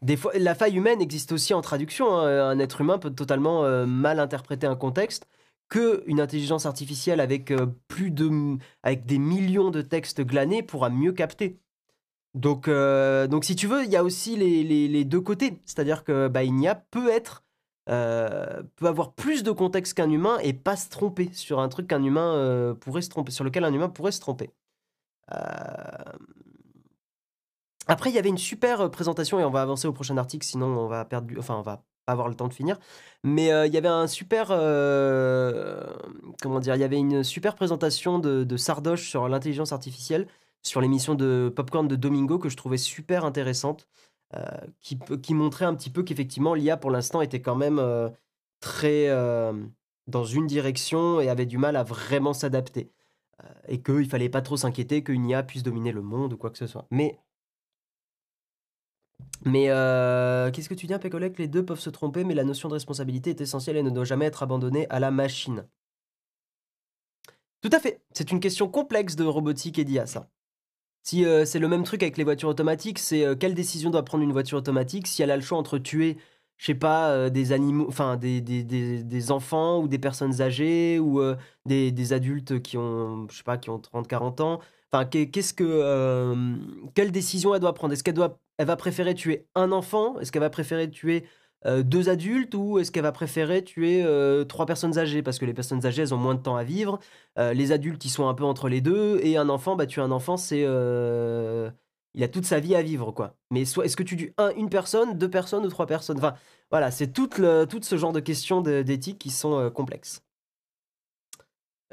[0.02, 2.14] Des fois, la faille humaine existe aussi en traduction.
[2.18, 2.50] Hein.
[2.50, 5.28] Un être humain peut totalement mal interpréter un contexte
[5.70, 7.54] que une intelligence artificielle avec
[7.88, 11.60] plus de avec des millions de textes glanés pourra mieux capter.
[12.34, 15.60] Donc, euh, donc si tu veux, il y a aussi les, les- deux côtés.
[15.66, 17.43] C'est-à-dire que bah, une IA peut être,
[17.90, 21.88] euh, peut avoir plus de contexte qu'un humain et pas se tromper sur un truc
[21.88, 24.52] qu'un humain euh, pourrait se tromper, sur lequel un humain pourrait se tromper.
[25.34, 25.38] Euh,
[27.88, 30.68] Après, il y avait une super présentation et on va avancer au prochain article, sinon
[30.68, 32.80] on va perdre, enfin on va pas avoir le temps de finir.
[33.24, 34.48] Mais il y avait un super,
[36.42, 40.28] comment dire, il y avait une super présentation de, de Sardoche sur l'intelligence artificielle
[40.64, 43.88] sur l'émission de Popcorn de Domingo que je trouvais super intéressante,
[44.82, 48.10] qui, peut- qui montrait un petit peu qu'effectivement l'IA pour l'instant était quand même euh,
[48.60, 49.54] très euh,
[50.08, 52.92] dans une direction et avait du mal à vraiment s'adapter.
[53.44, 56.50] Euh, et qu'il fallait pas trop s'inquiéter qu'une IA puisse dominer le monde ou quoi
[56.52, 56.86] que ce soit.
[56.92, 57.20] Mais
[59.46, 61.38] mais euh, qu'est-ce que tu dis, Pécolec?
[61.38, 64.06] Les deux peuvent se tromper, mais la notion de responsabilité est essentielle et ne doit
[64.06, 65.66] jamais être abandonnée à la machine.
[67.62, 68.02] Tout à fait.
[68.14, 70.30] C'est une question complexe de robotique et d'IA, ça.
[71.04, 74.04] Si euh, c'est le même truc avec les voitures automatiques, c'est euh, quelle décision doit
[74.06, 76.18] prendre une voiture automatique si elle a le choix entre tuer,
[76.58, 81.00] je sais pas, euh, des animaux, enfin des, des, des- enfants ou des personnes âgées
[81.00, 81.22] ou
[81.66, 84.60] des, adultes qui ont, je sais pas, qui ont 30-40 ans?
[84.92, 85.64] Enfin, qu'est- qu'est-ce que,
[86.94, 87.94] quelle décision elle doit prendre?
[87.94, 90.20] Est-ce qu'elle doit, elle va préférer tuer un enfant?
[90.20, 91.26] Est-ce qu'elle va préférer tuer
[91.66, 95.24] deux adultes ou est-ce qu'elle va préférer tuer euh, trois personnes âgées?
[95.24, 97.00] Parce que les personnes âgées, elles ont moins de temps à vivre.
[97.40, 99.20] Euh, les adultes, ils sont un peu entre les deux.
[99.24, 100.64] Et un enfant, bah, tuer un enfant, c'est.
[100.66, 101.72] euh,
[102.16, 103.36] Il a toute sa vie à vivre, quoi.
[103.50, 106.18] Mais soit, est-ce que tu tues un, une personne, deux personnes ou trois personnes?
[106.18, 106.36] Enfin,
[106.70, 110.22] voilà, c'est tout, le, tout ce genre de questions de- d'éthique qui sont euh, complexes.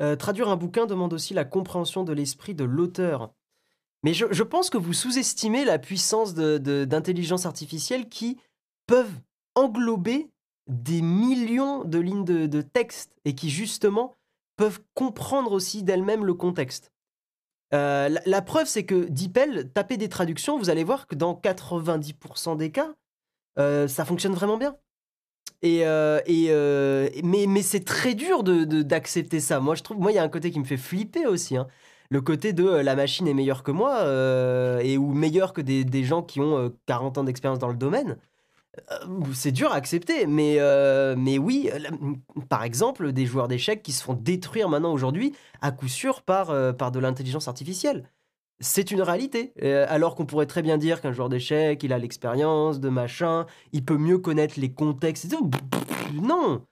[0.01, 3.33] Euh, traduire un bouquin demande aussi la compréhension de l'esprit de l'auteur.
[4.03, 8.39] Mais je, je pense que vous sous-estimez la puissance de- de- d'intelligence artificielle qui
[8.87, 9.21] peuvent
[9.55, 10.31] englober
[10.67, 14.17] des millions de lignes de, texte et qui justement
[14.57, 16.93] peuvent comprendre aussi d'elles-mêmes le contexte.
[17.73, 22.57] Euh, la, preuve, c'est que DeepL, tapez des traductions, vous allez voir que dans 90%
[22.57, 22.95] des cas,
[23.59, 24.77] euh, ça fonctionne vraiment bien.
[25.63, 26.21] Et, euh,
[27.23, 29.61] mais c'est très dur de, de- d'accepter ça.
[29.61, 31.57] Moi, je trouve, moi, il y a un côté qui me fait flipper aussi.
[31.57, 31.67] hein.
[32.11, 34.03] Le côté de la machine est meilleure que moi
[34.83, 38.17] et ou meilleure que des, gens qui ont euh, 40 ans d'expérience dans le domaine.
[38.93, 41.71] Euh, c'est dur à accepter, mais, euh, mais oui,
[42.49, 46.51] par exemple, des joueurs d'échecs qui se font détruire maintenant aujourd'hui à coup sûr par,
[46.51, 48.09] euh, par de l'intelligence artificielle.
[48.61, 49.55] C'est une réalité.
[49.63, 53.47] Euh, alors qu'on pourrait très bien dire qu'un joueur d'échecs, il a l'expérience de machin,
[53.73, 55.35] il peut mieux connaître les contextes.
[56.13, 56.65] Non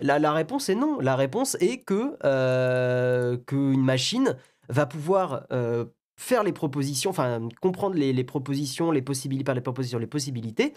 [0.00, 0.98] la, la réponse est non.
[1.00, 4.36] La réponse est que euh, qu'une machine
[4.68, 9.98] va pouvoir euh, faire les propositions, enfin comprendre les propositions, les possibilités, par les propositions,
[9.98, 10.74] les possibilités,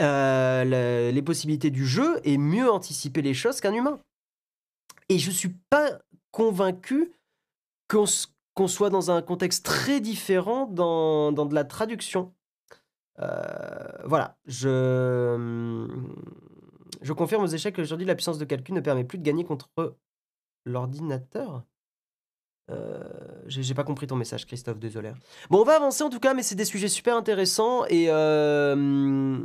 [0.00, 4.00] euh, le- les possibilités du jeu et mieux anticiper les choses qu'un humain.
[5.08, 5.98] Et je suis pas
[6.30, 7.12] convaincu
[7.88, 8.06] qu'on
[8.68, 12.32] soit dans un contexte très différent dans, dans de la traduction.
[13.18, 15.88] Euh, voilà, je,
[17.02, 19.96] je confirme aux échecs qu'aujourd'hui la puissance de calcul ne permet plus de gagner contre
[20.64, 21.64] l'ordinateur.
[22.70, 23.02] Euh,
[23.46, 25.12] J'ai pas compris ton message, Christophe, désolé.
[25.50, 29.38] Bon, on va avancer en tout cas, mais c'est des sujets super intéressants et, euh,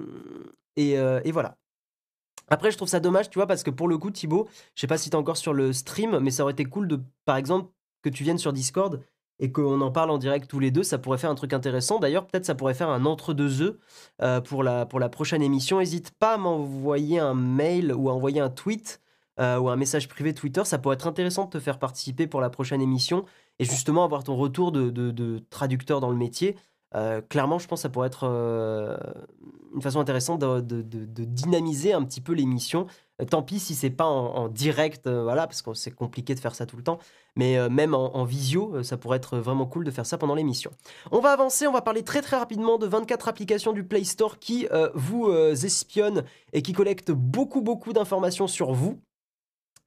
[0.78, 1.58] euh, et voilà.
[2.48, 4.88] Après, je trouve ça dommage, tu vois, parce que pour le coup, Thibaut, je sais
[4.88, 7.72] pas si t'es encore sur le stream, mais ça aurait été cool de, par exemple,
[8.04, 9.02] que tu viennes sur Discord
[9.40, 10.84] et qu'on en parle en direct tous les deux.
[10.84, 11.98] Ça pourrait faire un truc intéressant.
[12.00, 15.80] D'ailleurs, peut-être ça pourrait faire un entre-deux œufs pour, la, pour la prochaine émission.
[15.80, 19.02] N'hésite pas à m'envoyer un mail ou à envoyer un tweet
[19.40, 20.64] euh, ou un message privé Twitter.
[20.66, 23.26] Ça pourrait être intéressant de te faire participer pour la prochaine émission
[23.60, 26.56] et justement avoir ton retour de, traducteur dans le métier.
[26.96, 28.96] Euh, clairement, je pense que ça pourrait être euh,
[29.74, 30.82] une façon intéressante de,
[31.26, 32.88] dynamiser un petit peu l'émission.
[33.22, 36.56] Euh, tant pis si c'est pas en, direct, voilà, parce que c'est compliqué de faire
[36.56, 37.00] ça tout le temps.
[37.36, 40.72] Mais même en, en visio, ça pourrait être vraiment cool de faire ça pendant l'émission.
[41.12, 44.40] On va avancer, on va parler très très rapidement de 24 applications du Play Store
[44.40, 49.02] qui vous espionnent et qui collectent beaucoup beaucoup d'informations sur vous.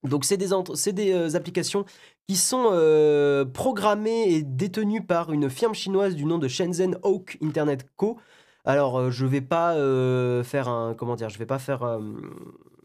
[0.05, 0.49] Donc c'est des,
[0.93, 1.85] des euh, applications
[2.29, 7.39] qui sont euh, programmées et détenues par une firme chinoise du nom de Shenzhen Oak
[7.43, 8.19] Internet Co.
[8.65, 9.75] Alors euh, je vais pas
[10.45, 12.01] faire un comment dire, je vais pas faire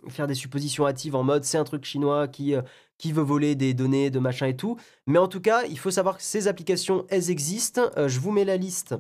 [0.10, 2.56] faire des suppositions hâtives en mode c'est un truc chinois qui
[2.98, 4.78] qui veut voler des données de machin et tout.
[5.08, 7.92] Mais en tout cas, il faut savoir que ces applications elles existent.
[8.08, 8.96] Je vous mets la liste.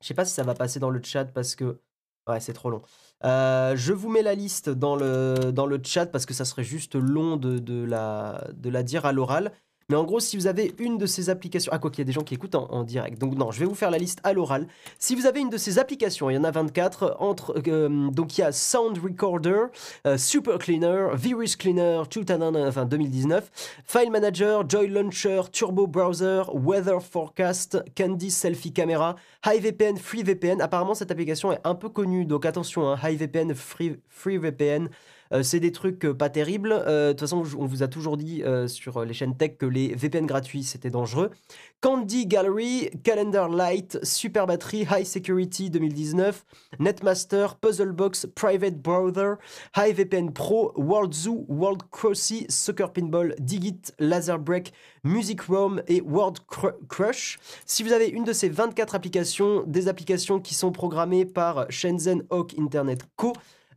[0.00, 1.80] Je sais pas si ça va passer dans le chat parce que
[2.28, 2.82] ouais c'est trop long.
[3.24, 6.64] Euh, je vous mets la liste dans le, dans le chat parce que ça serait
[6.64, 9.52] juste long de, de la, de la dire à l'oral.
[9.90, 12.04] Mais en gros, si vous avez une de ces applications, ah quoi qu'il y a
[12.04, 14.32] des gens qui écoutent en, direct, donc non, je vais vous faire la liste à
[14.32, 14.68] l'oral.
[15.00, 18.38] Si vous avez une de ces applications, il y en a 24, entre, euh, donc
[18.38, 19.64] il y a Sound Recorder,
[20.06, 23.50] euh, Super Cleaner, Virus Cleaner, enfin 2019,
[23.84, 30.60] File Manager, Joy Launcher, Turbo Browser, Weather Forecast, Candy Selfie Camera, HiVPN, FreeVPN.
[30.60, 34.88] Apparemment, cette application est un peu connue, donc attention, hein, HiVPN, Free, FreeVPN.
[35.32, 36.72] Euh, c'est des trucs euh, pas terribles.
[36.72, 39.94] Euh, de toute façon, on vous a toujours dit sur les chaînes tech que les
[39.94, 41.30] VPN gratuits c'était dangereux.
[41.80, 46.44] Candy Gallery, Calendar Light, Super Battery, High Security 2019,
[46.78, 49.34] Netmaster, Puzzlebox, Private Browser,
[49.76, 54.72] High VPN Pro, World Zoo, World Crossy, Soccer Pinball, Digit, Laser Break,
[55.04, 56.38] Music Roam et World
[56.88, 57.38] Crush.
[57.64, 62.24] Si vous avez une de ces 24 applications, des applications qui sont programmées par Shenzhen
[62.30, 63.32] Hawk Internet Co.,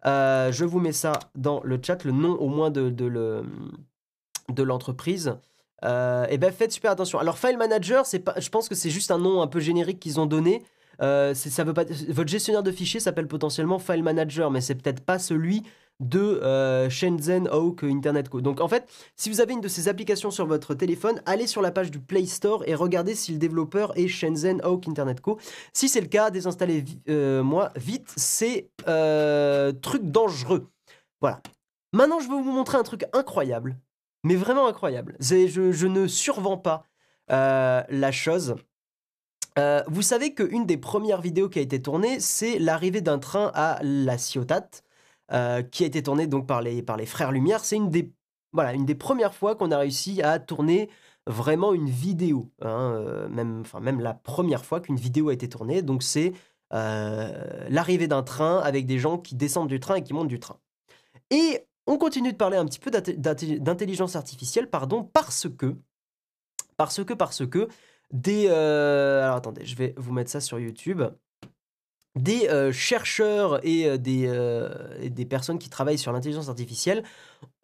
[0.05, 5.35] euh, je vous mets ça dans le chat, le nom au moins de, de l'entreprise.
[5.83, 7.19] Euh, et ben faites super attention.
[7.19, 9.99] Alors File Manager, c'est pas, je pense que c'est juste un nom un peu générique
[9.99, 10.63] qu'ils ont donné.
[11.01, 15.01] Euh, ça veut pas, votre gestionnaire de fichiers s'appelle potentiellement File Manager, mais c'est peut-être
[15.01, 15.63] pas celui
[15.99, 18.41] de euh, Shenzhen Hawk Internet Co.
[18.41, 21.61] Donc en fait, si vous avez une de ces applications sur votre téléphone, allez sur
[21.61, 25.39] la page du Play Store et regardez si le développeur est Shenzhen Hawk Internet Co.
[25.71, 30.67] Si c'est le cas, désinstallez-moi euh, vite, c'est euh, truc dangereux.
[31.21, 31.41] Voilà.
[31.93, 33.77] Maintenant, je vais vous montrer un truc incroyable,
[34.23, 35.15] mais vraiment incroyable.
[35.19, 36.85] Je, je ne survends pas
[37.29, 38.55] la chose.
[39.87, 43.79] vous savez qu'une des premières vidéos qui a été tournée, c'est l'arrivée d'un train à
[43.83, 44.69] La Ciotat.
[45.33, 47.65] Euh, qui a été tourné donc par les, par les Frères Lumière.
[47.65, 48.11] C'est une des,
[48.51, 50.91] voilà, une des premières fois qu'on a réussi à tourner
[51.25, 52.51] vraiment une vidéo.
[52.61, 55.81] Hein, euh, même, enfin, même la première fois qu'une vidéo a été tournée.
[55.81, 56.33] Donc c'est
[56.73, 60.39] euh, l'arrivée d'un train avec des gens qui descendent du train et qui montent du
[60.39, 60.59] train.
[61.31, 65.75] Et on continue de parler un petit peu d'intelligence artificielle, pardon, parce que,
[66.77, 67.67] parce que, parce que,
[68.11, 68.47] des...
[68.47, 71.01] alors attendez, je vais vous mettre ça sur YouTube
[72.15, 74.69] des euh, chercheurs et, euh, des, euh,
[75.09, 77.03] des, personnes qui travaillent sur l'intelligence artificielle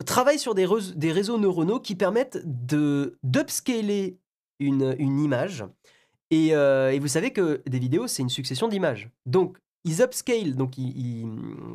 [0.06, 4.18] travaillent sur des, des, réseaux neuronaux qui permettent d'upscaler
[4.60, 5.66] une, une image.
[6.32, 9.10] Et, et, vous savez que des vidéos, c'est une succession d'images.
[9.26, 11.26] Donc, ils upscale, donc ils,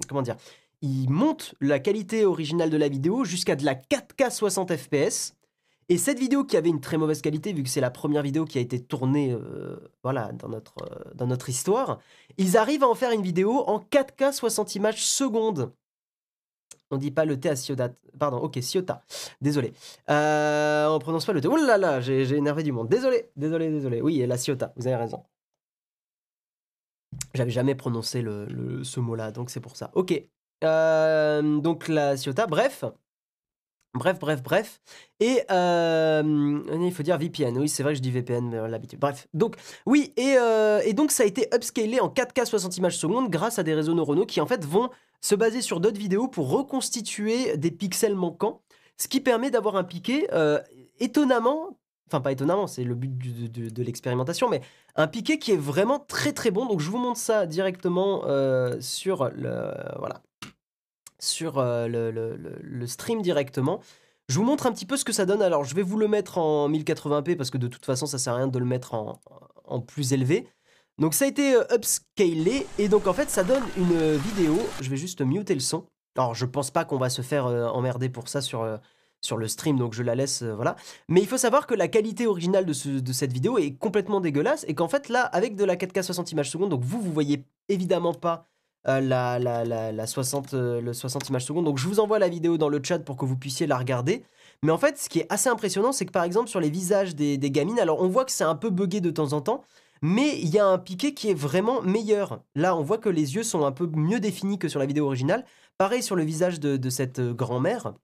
[0.09, 0.37] comment dire,
[0.81, 5.35] ils montent la qualité originale de la vidéo jusqu'à de la 4K 60 fps.
[5.89, 8.45] Et cette vidéo qui avait une très mauvaise qualité, vu que c'est la première vidéo
[8.45, 11.99] qui a été tournée euh, voilà, dans, notre, euh, dans notre histoire,
[12.39, 15.73] ils arrivent à en faire une vidéo en 4K 60 images secondes.
[16.91, 17.91] On dit pas le T à Ciota.
[18.19, 19.03] Pardon, ok, Ciota.
[19.41, 19.73] Désolé.
[20.11, 21.49] Euh, on prononce pas le T.
[21.49, 22.89] Oh là j'ai énervé du monde.
[22.89, 24.01] Désolé, désolé, désolé.
[24.01, 25.25] Oui, la Ciota, vous avez raison.
[27.35, 29.91] J'avais jamais prononcé le, ce mot-là, donc c'est pour ça.
[29.95, 30.23] Ok.
[30.63, 32.85] Euh, donc la Ciota, bref.
[33.95, 34.81] Bref, bref, bref.
[35.21, 37.57] Et euh, il faut dire VPN.
[37.57, 38.99] Oui, c'est vrai que je dis VPN, mais l'habitude.
[38.99, 39.29] Bref.
[39.35, 39.55] Donc,
[39.87, 43.61] oui, et, euh, et, donc ça a été upscalé en 4K 60 images secondes grâce
[43.61, 47.57] à des réseaux neuronaux qui en fait vont se baser sur d'autres vidéos pour reconstituer
[47.57, 48.63] des pixels manquants,
[48.99, 50.59] ce qui permet d'avoir un piqué euh,
[50.99, 51.79] étonnamment,
[52.09, 54.61] enfin pas étonnamment, c'est le but de, de l'expérimentation, mais
[54.97, 56.67] un piqué qui est vraiment très très bon.
[56.67, 58.23] Donc je vous montre ça directement
[58.81, 60.21] sur le voilà
[61.25, 63.81] sur euh, le, stream directement.
[64.29, 65.43] Je vous montre un petit peu ce que ça donne.
[65.43, 68.35] Alors, je vais vous le mettre en 1080p parce que de toute façon, ça sert
[68.35, 70.47] à rien de le mettre en, plus élevé.
[70.99, 74.57] Donc, ça a été euh, upscalé et donc en fait, ça donne une vidéo.
[74.81, 75.87] Je vais juste muter le son.
[76.17, 78.79] Alors, je pense pas qu'on va se faire euh, emmerder pour ça sur,
[79.21, 80.77] sur le stream, donc je la laisse, voilà.
[81.09, 84.65] Mais il faut savoir que la qualité originale de, de cette vidéo est complètement dégueulasse
[84.69, 87.45] et qu'en fait, là, avec de la 4K 60 images secondes, donc vous, vous voyez
[87.69, 88.47] évidemment pas
[88.87, 91.65] euh, la, la, la, 60, euh, le 60 images secondes.
[91.65, 94.25] Donc je vous envoie la vidéo dans le chat pour que vous puissiez la regarder.
[94.63, 97.15] Mais en fait, ce qui est assez impressionnant, c'est que par exemple sur les visages
[97.15, 99.65] des, gamines, alors on voit que c'est un peu buggé de temps en temps,
[100.03, 102.43] mais il y a un piqué qui est vraiment meilleur.
[102.55, 105.07] Là, on voit que les yeux sont un peu mieux définis que sur la vidéo
[105.07, 105.45] originale.
[105.79, 107.95] Pareil sur le visage de, de cette grand-mère.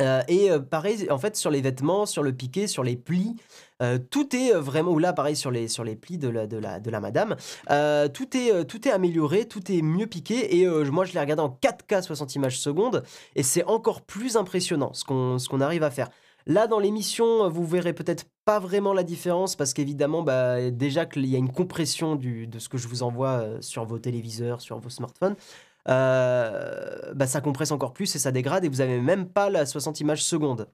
[0.00, 3.36] Euh, et euh, pareil, en fait, sur les vêtements, sur le piqué, sur les plis,
[3.82, 6.56] euh, tout est vraiment, ou là, pareil, sur les, sur les plis de la, de
[6.56, 7.36] la, de la madame,
[8.14, 11.58] tout, est, tout est amélioré, tout est mieux piqué, et moi, je l'ai regardé en
[11.62, 13.02] 4K 60 images secondes,
[13.34, 16.08] et c'est encore plus impressionnant ce qu'on qu'on arrive à faire.
[16.46, 21.26] Là, dans l'émission, vous verrez peut-être pas vraiment la différence, parce qu'évidemment, bah, déjà qu'il
[21.26, 24.78] y a une compression du, de ce que je vous envoie sur vos téléviseurs, sur
[24.78, 25.36] vos smartphones,
[25.88, 29.66] euh, bah, ça compresse encore plus et ça dégrade et vous avez même pas la
[29.66, 30.68] 60 images secondes.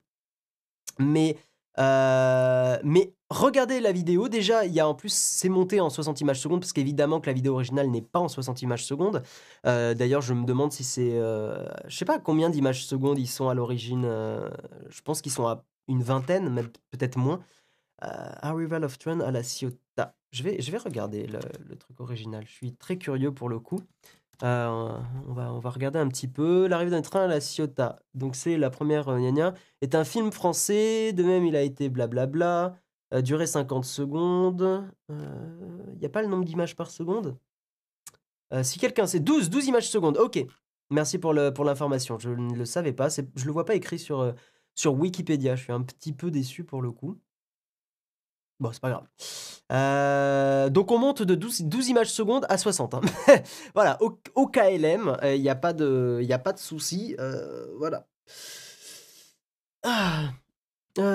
[0.98, 1.36] Mais,
[1.78, 4.28] euh, mais regardez la vidéo.
[4.28, 7.26] Déjà, il y a en plus, c'est monté en 60 images secondes parce qu'évidemment que
[7.26, 9.22] la vidéo originale n'est pas en 60 images secondes.
[9.66, 11.12] Euh, d'ailleurs, je me demande si c'est.
[11.12, 14.02] je sais pas combien d'images secondes ils sont à l'origine.
[14.02, 17.40] je pense qu'ils sont à une vingtaine, peut-être moins.
[18.00, 20.14] Arrival of Train à la Ciotat.
[20.30, 22.44] Je vais, je vais regarder le, truc original.
[22.46, 23.80] Je suis très curieux pour le coup.
[24.42, 26.66] On, va, on va regarder un petit peu.
[26.66, 27.98] L'arrivée d'un train à la Ciotat.
[28.14, 31.12] Donc, c'est la première gna Est un film français.
[31.12, 32.76] De même, il a été blablabla.
[33.22, 34.84] durée 50 secondes.
[35.08, 37.36] Il n'y a pas le nombre d'images par seconde?
[38.62, 40.16] Si quelqu'un sait, 12, 12 images secondes.
[40.18, 40.38] Ok.
[40.90, 42.14] Merci pour l'information.
[42.14, 43.08] Pour je ne le savais pas.
[43.08, 44.34] Je ne le vois pas écrit sur,
[44.74, 45.56] sur Wikipédia.
[45.56, 47.18] Je suis un petit peu déçu pour le coup.
[48.60, 49.06] Bon, c'est pas grave.
[49.70, 52.94] Euh, donc on monte de 12, 12 images secondes à 60.
[52.94, 53.00] Hein.
[53.74, 57.14] voilà, au, KLM, il euh, n'y a pas de, pas de souci.
[57.20, 58.06] Euh, voilà.
[59.84, 60.32] Ah,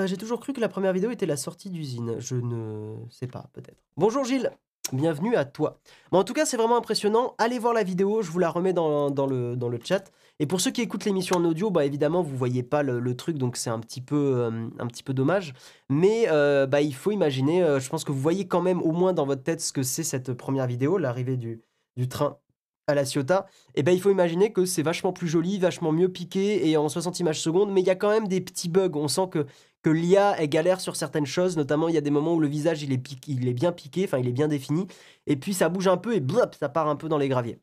[0.06, 2.16] j'ai toujours cru que la première vidéo était la sortie d'usine.
[2.18, 3.82] Je ne sais pas, peut-être.
[3.96, 4.50] Bonjour Gilles
[4.92, 5.80] Bienvenue à toi.
[6.12, 7.34] Bon, en tout cas, c'est vraiment impressionnant.
[7.38, 10.10] Allez voir la vidéo, je vous la remets dans, le, dans le chat.
[10.40, 13.38] Et pour ceux qui écoutent l'émission en audio, bah évidemment, vous voyez pas le, truc,
[13.38, 15.52] donc c'est un, petit peu, euh, un petit peu dommage.
[15.88, 18.92] Mais euh, bah, il faut imaginer, euh, je pense que vous voyez quand même au
[18.92, 21.62] moins dans votre tête ce que c'est cette première vidéo, l'arrivée du,
[21.96, 22.38] du train
[22.86, 26.10] à la Ciotat, et ben il faut imaginer que c'est vachement plus joli, vachement mieux
[26.10, 28.90] piqué et en 60 images secondes, mais il y a quand même des petits bugs.
[28.94, 29.46] On sent que
[29.82, 32.48] que l'IA est galère sur certaines choses, notamment il y a des moments où le
[32.48, 34.86] visage il est, il est bien piqué, enfin il est bien défini,
[35.26, 37.58] et puis ça bouge un peu et blop, ça part un peu dans les graviers.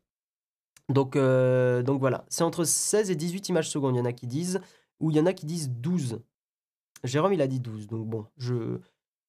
[0.90, 4.14] Donc, euh, donc voilà, c'est entre 16 et 18 images secondes, il y en a
[4.14, 4.62] qui disent,
[5.00, 6.20] ou il y en a qui disent 12.
[7.04, 8.80] Jérôme il a dit 12, donc bon, je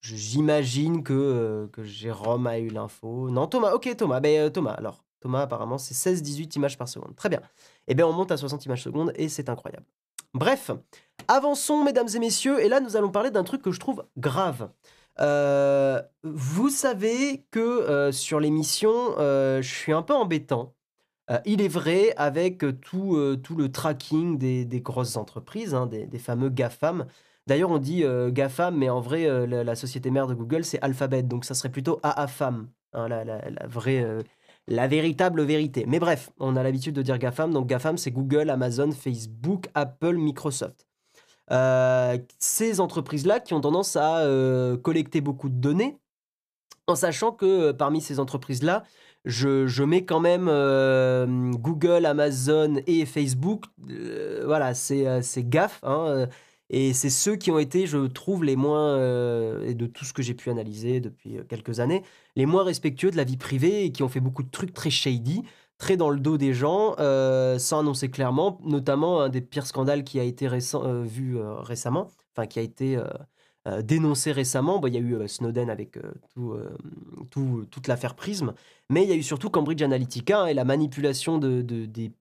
[0.00, 3.30] j'imagine que, euh, que Jérôme a eu l'info.
[3.30, 5.04] Non, Thomas, ok Thomas, ben euh, Thomas alors.
[5.20, 7.14] Thomas apparemment c'est 16-18 images par seconde.
[7.14, 7.40] Très bien.
[7.86, 9.86] Eh bien on monte à 60 images secondes et c'est incroyable.
[10.34, 10.72] Bref,
[11.28, 14.70] avançons mesdames et messieurs, et là nous allons parler d'un truc que je trouve grave.
[16.24, 20.74] Vous savez que sur l'émission, je suis un peu embêtant.
[21.44, 27.06] Il est vrai, avec tout, tout le tracking des, grosses entreprises, hein, des, fameux GAFAM.
[27.46, 31.44] D'ailleurs, on dit GAFAM, mais en vrai, la, société mère de Google, c'est Alphabet, donc
[31.44, 34.04] ça serait plutôt AAFAM, hein, la, vraie
[34.68, 35.84] la véritable vérité.
[35.86, 37.52] Mais bref, on a l'habitude de dire GAFAM.
[37.52, 40.86] Donc GAFAM, c'est Google, Amazon, Facebook, Apple, Microsoft.
[41.50, 45.98] Euh, ces entreprises-là qui ont tendance à euh, collecter beaucoup de données,
[46.86, 48.84] en sachant que euh, parmi ces entreprises-là,
[49.24, 50.46] je, mets quand même
[51.56, 53.64] Google, Amazon et Facebook.
[54.44, 55.80] voilà, c'est GAF.
[55.82, 56.26] Hein,
[56.72, 60.14] et c'est ceux qui ont été, je trouve, les moins, euh, et de tout ce
[60.14, 62.02] que j'ai pu analyser depuis euh, quelques années,
[62.34, 64.88] les moins respectueux de la vie privée et qui ont fait beaucoup de trucs très
[64.88, 65.42] shady,
[65.76, 70.02] très dans le dos des gens, euh, sans annoncer clairement, notamment un des pires scandales
[70.02, 72.98] qui a été vu récemment, enfin qui a été
[73.82, 74.78] dénoncé récemment.
[74.78, 75.98] Bon, il y a eu Snowden avec
[77.30, 78.54] tout, toute l'affaire Prism,
[78.90, 82.12] mais il y a eu surtout Cambridge Analytica et la manipulation de, des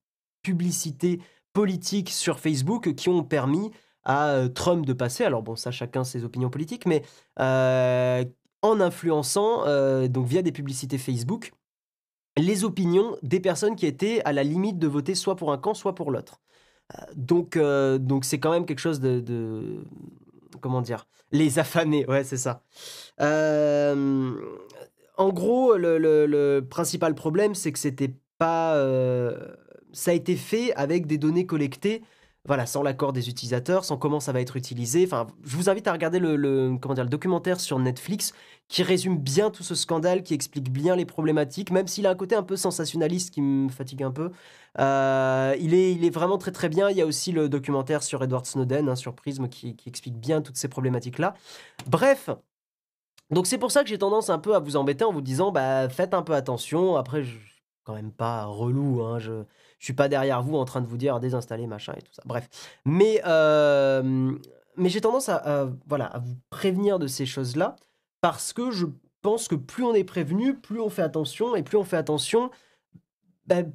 [0.44, 1.20] publicités
[1.54, 3.72] politiques sur Facebook qui ont permis
[4.04, 5.24] à Trump de passer.
[5.24, 7.04] Alors bon, ça, chacun ses opinions politiques, mais
[7.38, 9.64] en influençant,
[10.08, 11.52] donc via des publicités Facebook,
[12.38, 15.74] les opinions des personnes qui étaient à la limite de voter soit pour un camp,
[15.74, 16.40] soit pour l'autre.
[17.16, 19.84] donc, donc c'est quand même quelque chose de,
[20.62, 22.64] comment dire, les affamer, ouais, c'est ça.
[25.18, 28.76] en gros, le, le, principal problème, c'est que c'était pas,
[29.94, 32.02] ça a été fait avec des données collectées
[32.46, 35.04] voilà, sans l'accord des utilisateurs, sans comment ça va être utilisé.
[35.06, 38.34] Enfin, je vous invite à regarder le, comment dire, le documentaire sur Netflix
[38.68, 42.16] qui résume bien tout ce scandale, qui explique bien les problématiques, même s'il a un
[42.16, 44.32] côté un peu sensationnaliste qui me fatigue un peu.
[44.80, 46.90] Euh, il, est, il est vraiment très très bien.
[46.90, 50.42] Il y a aussi le documentaire sur Edward Snowden, hein, sur Prism, qui, explique bien
[50.42, 51.36] toutes ces problématiques-là.
[51.88, 52.30] Bref,
[53.30, 55.52] donc c'est pour ça que j'ai tendance un peu à vous embêter en vous disant,
[55.52, 56.96] bah faites un peu attention.
[56.96, 57.38] Après, je
[57.84, 59.02] quand même pas relou.
[59.04, 59.20] Hein,
[59.82, 62.22] je suis pas derrière vous en train de vous dire désinstaller machin et tout ça.
[62.26, 62.48] Bref,
[62.86, 64.32] mais euh,
[64.78, 67.76] mais j'ai tendance à, voilà à vous prévenir de ces choses là
[68.22, 68.86] parce que je
[69.24, 72.52] pense que plus on est prévenu, plus on fait attention et plus on fait attention,
[73.48, 73.74] ben,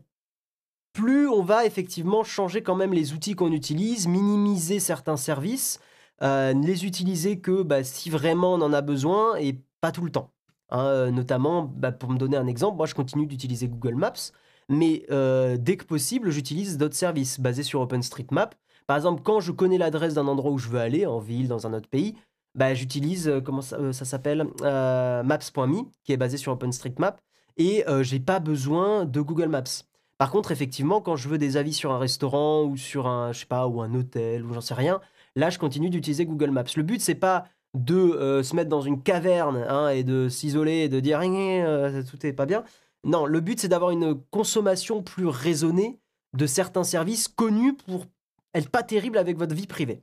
[0.92, 5.80] plus on va effectivement changer quand même les outils qu'on utilise, minimiser certains services,
[6.22, 10.12] euh, les utiliser que bah, si vraiment on en a besoin et pas tout le
[10.12, 10.30] temps.
[10.70, 14.30] Hein, notamment, bah, pour me donner un exemple, moi je continue d'utiliser Google Maps.
[14.68, 18.54] Mais euh, dès que possible, j'utilise d'autres services basés sur OpenStreetMap.
[18.86, 21.66] Par exemple, quand je connais l'adresse d'un endroit où je veux aller, en ville, dans
[21.66, 22.16] un autre pays,
[22.54, 27.20] bah, j'utilise, euh, comment ça, euh, s'appelle, maps.me, qui est basé sur OpenStreetMap,
[27.58, 29.62] et j'ai pas besoin de Google Maps.
[30.18, 33.40] Par contre, effectivement, quand je veux des avis sur un restaurant ou sur un, je
[33.40, 35.00] sais pas, ou un hôtel ou j'en sais rien,
[35.36, 36.64] là, je continue d'utiliser Google Maps.
[36.76, 40.88] Le but, c'est pas de se mettre dans une caverne hein, et de s'isoler et
[40.90, 41.22] de dire
[42.10, 42.62] tout est pas bien.
[43.06, 46.00] Non, le but, c'est d'avoir une consommation plus raisonnée
[46.34, 48.06] de certains services connus pour
[48.52, 50.02] être pas terribles avec votre vie privée.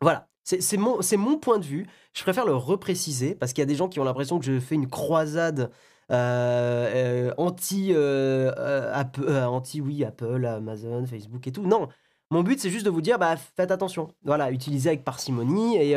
[0.00, 1.86] Voilà, C'est mon, point de vue.
[2.14, 4.58] Je préfère le repréciser parce qu'il y a des gens qui ont l'impression que je
[4.58, 5.70] fais une croisade
[6.10, 11.66] euh, euh, anti, Apple, anti oui, Apple, Amazon, Facebook et tout.
[11.66, 11.88] Non,
[12.30, 14.08] mon but c'est juste de vous dire, bah, faites attention.
[14.24, 15.96] Voilà, utilisez avec parcimonie et,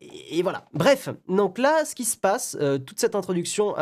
[0.00, 0.66] et, voilà.
[0.72, 3.74] Bref, donc là, ce qui se passe, toute cette introduction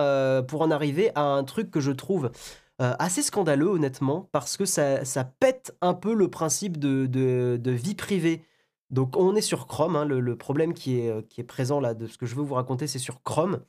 [0.46, 2.30] pour en arriver à un truc que je trouve
[2.78, 8.42] assez scandaleux, honnêtement, parce que ça, ça, pète un peu le principe de, vie privée
[8.90, 12.18] donc on est sur Chrome, hein, le, problème euh, qui est présent là de ce
[12.18, 13.60] que je veux vous raconter, c'est sur Chrome.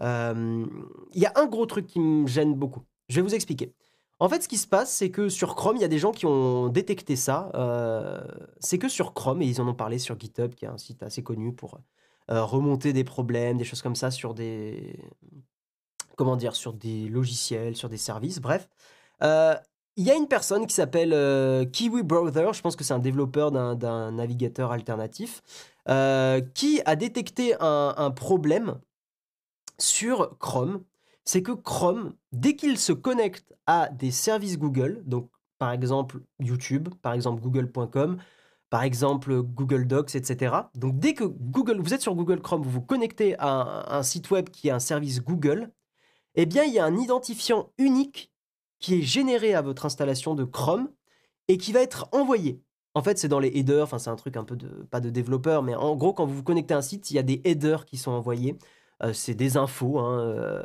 [0.00, 0.66] Il
[1.14, 2.82] y a un gros truc qui me gêne beaucoup.
[3.08, 3.74] Je vais vous expliquer.
[4.22, 6.12] En fait, ce qui se passe, c'est que sur Chrome, il y a des gens
[6.12, 7.50] qui ont détecté ça.
[7.54, 8.20] Euh,
[8.60, 11.02] c'est que sur Chrome, et ils en ont parlé sur GitHub, qui est un site
[11.02, 11.80] assez connu pour
[12.30, 14.98] euh, remonter des problèmes, des choses comme ça sur des
[16.16, 18.68] comment dire, sur des logiciels, sur des services, bref.
[19.96, 22.98] Il y a une personne qui s'appelle euh, Kiwi Browser, je pense que c'est un
[22.98, 25.42] développeur d'un navigateur alternatif,
[25.88, 28.80] euh, qui a détecté un, problème
[29.78, 30.82] sur Chrome.
[31.24, 36.88] C'est que Chrome, dès qu'il se connecte à des services Google, donc par exemple YouTube,
[37.02, 38.18] par exemple google.com,
[38.70, 40.56] par exemple Google Docs, etc.
[40.74, 44.30] Donc dès que Google, vous êtes sur Google Chrome, vous vous connectez à un, site
[44.30, 45.70] web qui est un service Google,
[46.34, 48.32] eh bien il y a un identifiant unique
[48.80, 50.90] qui est généré à votre installation de Chrome
[51.48, 52.62] et qui va être envoyé.
[52.94, 55.10] En fait, c'est dans les headers, enfin c'est un truc un peu de, pas de
[55.10, 57.40] développeur, mais en gros, quand vous vous connectez à un site, il y a des
[57.44, 58.56] headers qui sont envoyés.
[59.04, 60.62] Euh, c'est des infos, hein, euh,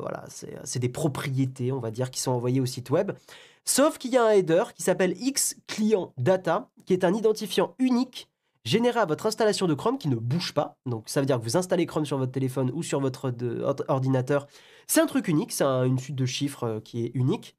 [0.00, 0.24] voilà,
[0.64, 3.12] c'est des propriétés, on va dire, qui sont envoyées au site web.
[3.64, 7.74] Sauf qu'il y a un header qui s'appelle X Client Data, qui est un identifiant
[7.78, 8.28] unique
[8.64, 10.76] généré à votre installation de Chrome qui ne bouge pas.
[10.86, 13.32] Donc ça veut dire que vous installez Chrome sur votre téléphone ou sur votre
[13.86, 14.48] ordinateur
[14.86, 17.56] c'est un truc unique, c'est une suite de chiffres euh, qui est unique.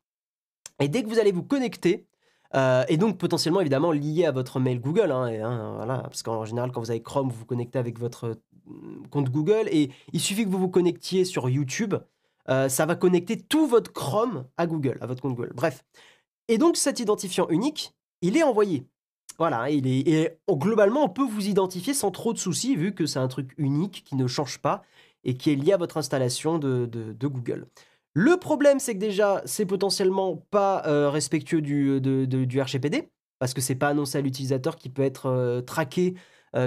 [0.80, 2.08] Et dès que vous allez vous connecter,
[2.56, 6.46] euh, et donc potentiellement évidemment lié à votre mail Google, hein, hein, voilà, parce qu'en
[6.46, 8.36] général quand vous avez Chrome, vous vous connectez avec votre euh,
[9.10, 11.96] compte Google, et il suffit que vous vous connectiez sur YouTube,
[12.48, 15.52] ça va connecter tout votre Chrome à Google, à votre compte Google.
[15.54, 15.84] Bref.
[16.48, 18.86] Et donc cet identifiant unique, il est envoyé.
[19.38, 23.06] Voilà, il est, et globalement, on peut vous identifier sans trop de soucis, vu que
[23.06, 24.84] c'est un truc unique qui ne change pas
[25.24, 27.68] et qui est lié à votre installation de, Google.
[28.14, 33.62] Le problème, c'est que déjà, c'est potentiellement pas euh, respectueux du, du, RGPD, parce que
[33.62, 36.20] c'est pas annoncé à l'utilisateur qui peut être euh, traqué euh,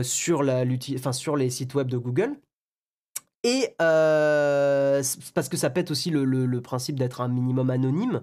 [0.03, 0.64] sur, la,
[1.12, 2.37] sur les sites web de Google.
[3.43, 8.22] Et parce que ça pète aussi le, principe d'être un minimum anonyme,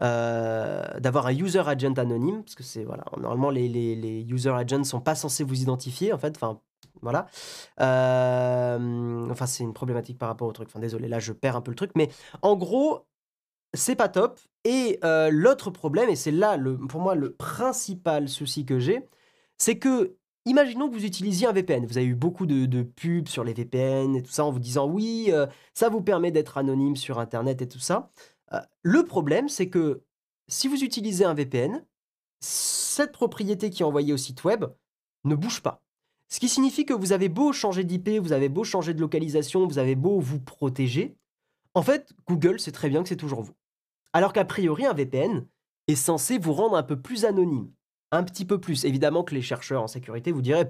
[0.00, 5.14] d'avoir un user agent anonyme, parce que c'est voilà, normalement les, user agents sont pas
[5.14, 6.60] censés vous identifier en fait, enfin
[7.02, 7.26] voilà.
[7.78, 10.68] enfin, c'est une problématique par rapport au truc.
[10.68, 11.92] Enfin, désolé, là, je perds un peu le truc.
[11.94, 12.08] Mais
[12.42, 13.06] en gros,
[13.74, 14.40] c'est pas top.
[14.64, 14.98] Et
[15.30, 19.08] l'autre problème, et c'est là, pour moi, le principal souci que j'ai,
[19.58, 21.86] c'est que, imaginons que vous utilisiez un VPN.
[21.86, 24.86] Vous avez eu beaucoup de, pubs sur les VPN et tout ça en vous disant
[24.86, 25.30] oui,
[25.72, 28.10] ça vous permet d'être anonyme sur Internet et tout ça.
[28.82, 30.02] le problème, c'est que
[30.48, 31.84] si vous utilisez un VPN,
[32.40, 34.64] cette propriété qui est envoyée au site web
[35.24, 35.82] ne bouge pas.
[36.28, 39.66] Ce qui signifie que vous avez beau changer d'IP, vous avez beau changer de localisation,
[39.66, 41.16] vous avez beau vous protéger,
[41.74, 43.54] en fait, Google sait très bien que c'est toujours vous.
[44.12, 45.46] Alors qu'a priori, un VPN
[45.88, 47.70] est censé vous rendre un peu plus anonyme.
[48.14, 48.84] Un petit peu plus.
[48.84, 50.66] Évidemment que les chercheurs en sécurité vous diraient...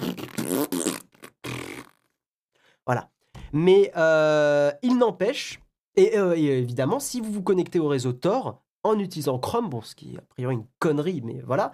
[2.87, 3.11] Voilà.
[3.53, 5.61] Mais euh, il n'empêche,
[5.97, 9.81] et, euh, et, évidemment, si vous vous connectez au réseau Tor en utilisant Chrome, bon,
[9.81, 11.73] ce qui est a priori une connerie, mais voilà,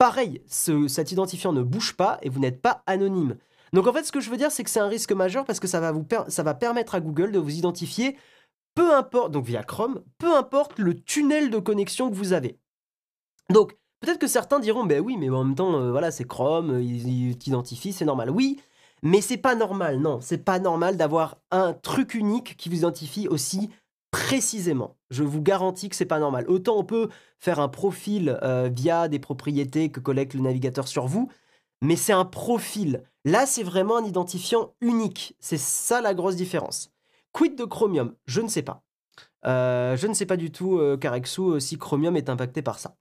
[0.00, 3.36] Pareil, cet identifiant ne bouge pas et vous n'êtes pas anonyme.
[3.74, 5.60] Donc en fait, ce que je veux dire, c'est que c'est un risque majeur parce
[5.60, 8.16] que ça va, vous ça va permettre à Google de vous identifier,
[8.74, 12.58] peu importe, donc via Chrome, peu importe le tunnel de connexion que vous avez.
[13.50, 16.72] Donc peut-être que certains diront, ben oui, mais en même temps, euh, voilà, c'est Chrome,
[16.72, 18.30] euh, il, t'identifie, c'est normal.
[18.30, 18.60] Oui,
[19.02, 23.28] mais c'est pas normal, non, c'est pas normal d'avoir un truc unique qui vous identifie
[23.28, 23.70] aussi
[24.10, 24.96] précisément.
[25.10, 26.46] Je vous garantis que c'est pas normal.
[26.48, 31.06] Autant on peut faire un profil euh, via des propriétés que collecte le navigateur sur
[31.06, 31.30] vous,
[31.82, 33.02] mais c'est un profil.
[33.24, 35.36] Là, c'est vraiment un identifiant unique.
[35.40, 36.92] C'est ça la grosse différence.
[37.32, 38.14] Quid de Chromium?
[38.26, 38.82] Je ne sais pas.
[39.44, 42.96] Je ne sais pas du tout, Carexou, si Chromium est impacté par ça.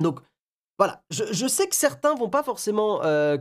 [0.00, 0.20] Donc,
[0.78, 1.02] voilà.
[1.10, 3.00] Je, sais que certains vont pas forcément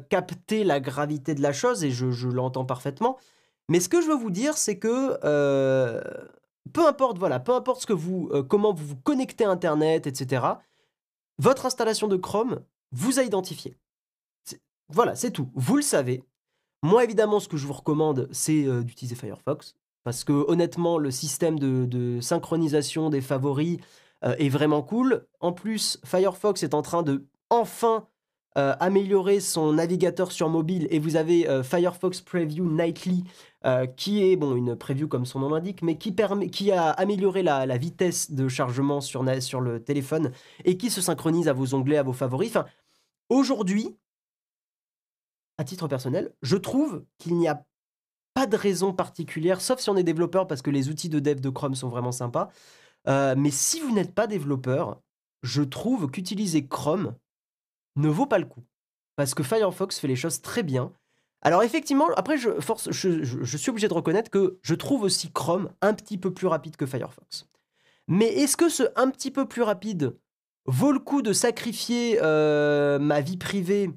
[0.10, 3.18] capter la gravité de la chose, et je, l'entends parfaitement.
[3.70, 5.20] Mais ce que je veux vous dire, c'est que
[6.68, 10.08] peu importe, voilà, peu importe ce que vous, euh, comment vous vous connectez à Internet,
[10.08, 10.46] etc.
[11.40, 13.78] Votre installation de Chrome vous a identifié.
[14.90, 15.50] Voilà, c'est tout.
[15.54, 16.24] Vous le savez.
[16.84, 19.76] Moi, évidemment, ce que je vous recommande, c'est euh, d'utiliser Firefox.
[20.04, 23.80] Parce que honnêtement, le système de, synchronisation des favoris
[24.24, 25.26] euh, est vraiment cool.
[25.40, 28.08] En plus, Firefox est en train de enfin
[28.80, 33.24] améliorer son navigateur sur mobile et vous avez Firefox Preview Nightly
[33.96, 37.44] qui est bon une preview comme son nom l'indique, mais qui permet, qui a amélioré
[37.44, 40.32] la, vitesse de chargement sur, sur le téléphone
[40.66, 42.50] et qui se synchronise à vos onglets, à vos favoris.
[42.50, 42.66] Enfin,
[43.30, 43.96] aujourd'hui,
[45.58, 47.64] à titre personnel, je trouve qu'il n'y a
[48.34, 51.40] pas de raison particulière, sauf si on est développeur, parce que les outils de dev
[51.40, 52.50] de Chrome sont vraiment sympas.
[53.08, 55.02] Euh, mais si vous n'êtes pas développeur,
[55.44, 57.16] je trouve qu'utiliser Chrome
[57.96, 58.64] ne vaut pas le coup.
[59.16, 60.92] Parce que Firefox fait les choses très bien.
[61.42, 65.70] Alors effectivement, après, je, force, je, suis obligé de reconnaître que je trouve aussi Chrome
[65.82, 67.48] un petit peu plus rapide que Firefox.
[68.08, 70.18] Mais est-ce que ce un petit peu plus rapide
[70.66, 73.90] vaut le coup de sacrifier euh, ma vie privée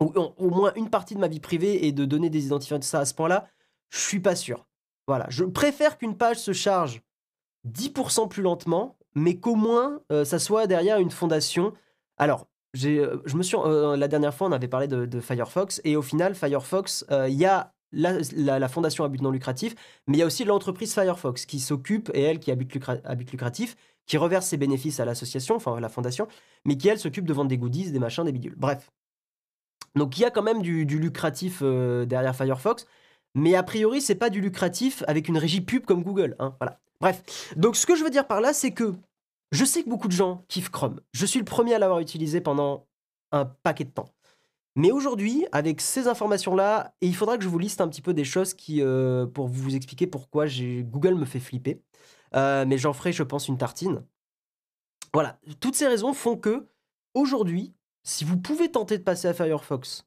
[0.00, 2.84] ou au moins une partie de ma vie privée et de donner des identifiants de
[2.84, 3.48] ça à ce point-là,
[3.88, 4.66] je suis pas sûr.
[5.06, 7.02] Voilà, je préfère qu'une page se charge
[7.66, 11.72] 10% plus lentement, mais qu'au moins euh, ça soit derrière une fondation.
[12.18, 12.46] Alors,
[12.84, 16.02] euh, je me suis, euh, la dernière fois, on avait parlé de, Firefox, et au
[16.02, 19.74] final, Firefox, il y a la, fondation à but non lucratif,
[20.06, 23.14] mais il y a aussi l'entreprise Firefox qui s'occupe, et elle qui a but, à
[23.14, 26.28] but lucratif, qui reverse ses bénéfices à l'association, enfin à la fondation,
[26.64, 28.54] mais qui elle s'occupe de vendre des goodies, des machins, des bidules.
[28.56, 28.90] Bref,
[29.96, 32.86] donc il y a quand même du, lucratif euh, derrière Firefox,
[33.34, 36.36] mais a priori c'est pas du lucratif avec une régie pub comme Google.
[36.38, 36.78] Hein, voilà.
[37.00, 38.94] Bref, donc ce que je veux dire par là, c'est que
[39.52, 41.00] je sais que beaucoup de gens kiffent Chrome.
[41.12, 42.86] Je suis le premier à l'avoir utilisé pendant
[43.32, 44.08] un paquet de temps.
[44.74, 48.24] Mais aujourd'hui, avec ces informations-là, il faudra que je vous liste un petit peu des
[48.24, 51.82] choses qui, euh, pour vous expliquer pourquoi Google me fait flipper.
[52.34, 54.04] Euh, mais j'en ferai, je pense, une tartine.
[55.14, 56.66] Voilà, toutes ces raisons font que
[57.14, 57.72] aujourd'hui,
[58.02, 60.05] si vous pouvez tenter de passer à Firefox,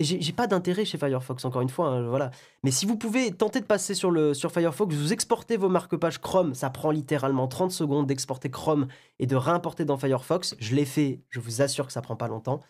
[0.00, 2.30] j'ai pas d'intérêt chez Firefox, encore une fois, hein, voilà.
[2.62, 6.20] Mais si vous pouvez tenter de passer sur, le, sur Firefox, vous exportez vos marque-pages
[6.20, 8.88] Chrome, ça prend littéralement 30 secondes d'exporter Chrome
[9.18, 10.54] et de réimporter dans Firefox.
[10.58, 12.60] Je l'ai fait, je vous assure que ça prend pas longtemps.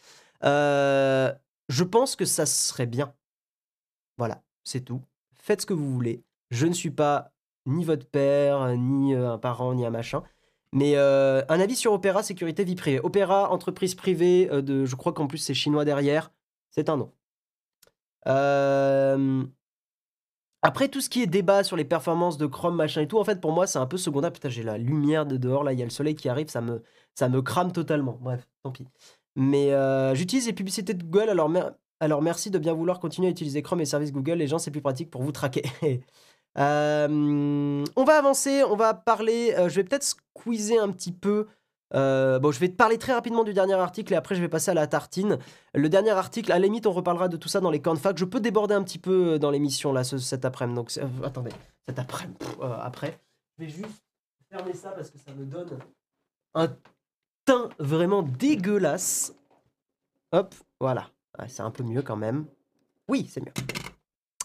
[0.45, 1.33] Euh,
[1.69, 3.13] je pense que ça serait bien.
[4.19, 5.03] Voilà, c'est tout.
[5.37, 6.23] Faites ce que vous voulez.
[6.53, 7.33] Je ne suis pas
[7.67, 10.23] ni votre père, ni euh, un parent, ni un machin.
[10.73, 13.01] Mais euh, un avis sur Opéra, sécurité, vie privée.
[13.01, 16.31] Opéra, entreprise privée, je crois qu'en plus c'est chinois derrière.
[16.77, 17.13] C'est un nom.
[18.27, 19.45] Euh,
[20.63, 23.25] après, tout ce qui est débat sur les performances de Chrome, machin et tout, en
[23.25, 24.33] fait, pour moi, c'est un peu secondaire.
[24.33, 26.61] Putain, j'ai la lumière de dehors, là, il y a le soleil qui arrive, ça
[26.61, 26.83] me,
[27.15, 28.19] ça me crame totalement.
[28.21, 28.87] Bref, tant pis.
[29.37, 29.71] Mais
[30.15, 31.51] j'utilise les publicités de Google, alors,
[32.01, 34.35] alors merci de bien vouloir continuer à utiliser Chrome et services Google.
[34.35, 35.63] Les gens, c'est plus pratique pour vous traquer.
[36.59, 39.55] Euh, on va avancer, on va parler.
[39.59, 41.49] Euh, je vais peut-être squeezer un petit peu.
[41.95, 44.49] Euh, bon, je vais te parler très rapidement du dernier article et après je vais
[44.49, 45.39] passer à la tartine.
[45.75, 47.99] Le dernier article, à la limite, on reparlera de tout ça dans les camps de
[47.99, 48.19] fac.
[48.19, 50.77] Je peux déborder un petit peu dans l'émission là cet après-midi.
[50.77, 50.93] Donc,
[51.25, 51.53] attendez,
[51.87, 52.39] cet après-midi.
[52.81, 53.19] après,
[53.59, 54.03] je vais juste
[54.51, 55.79] fermer ça parce que ça me donne
[56.55, 56.69] un
[57.45, 59.35] teint vraiment dégueulasse.
[60.33, 61.09] Hop, voilà.
[61.47, 62.47] c'est un peu mieux quand même.
[63.09, 63.53] Oui, c'est mieux.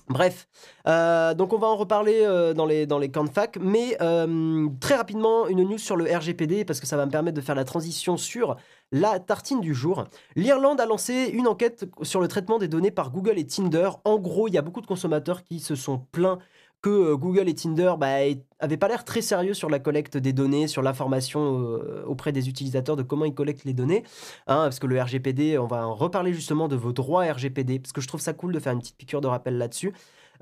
[0.09, 0.47] Bref,
[0.87, 3.97] euh, donc on va en reparler euh, dans, les, dans les camps de fac, mais
[4.01, 7.41] euh, très rapidement, une news sur le RGPD, parce que ça va me permettre de
[7.41, 8.57] faire la transition sur
[8.91, 10.05] la tartine du jour.
[10.35, 13.89] L'Irlande a lancé une enquête sur le traitement des données par Google et Tinder.
[14.03, 16.39] En gros, il y a beaucoup de consommateurs qui se sont plaints
[16.81, 18.15] que euh, Google et Tinder bah,
[18.59, 22.49] avaient pas l'air très sérieux sur la collecte des données, sur l'information euh, auprès des
[22.49, 24.03] utilisateurs de comment ils collectent les données.
[24.47, 27.93] Hein, parce que le RGPD, on va en reparler justement de vos droits RGPD, parce
[27.93, 29.93] que je trouve ça cool de faire une petite piqûre de rappel là-dessus.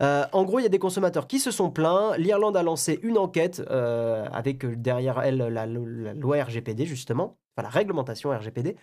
[0.02, 2.16] Euh, en gros, il y a des consommateurs qui se sont plaints.
[2.18, 8.76] L'Irlande a lancé une enquête avec derrière elle la, loi RGPD, justement la réglementation RGPD.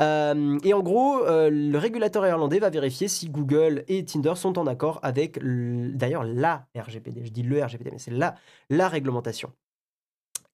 [0.00, 4.58] Euh, et en gros, euh, le régulateur irlandais va vérifier si Google et Tinder sont
[4.58, 7.22] en accord avec, d'ailleurs, la RGPD.
[7.24, 8.34] Je dis le RGPD, mais c'est la,
[8.70, 9.52] la réglementation.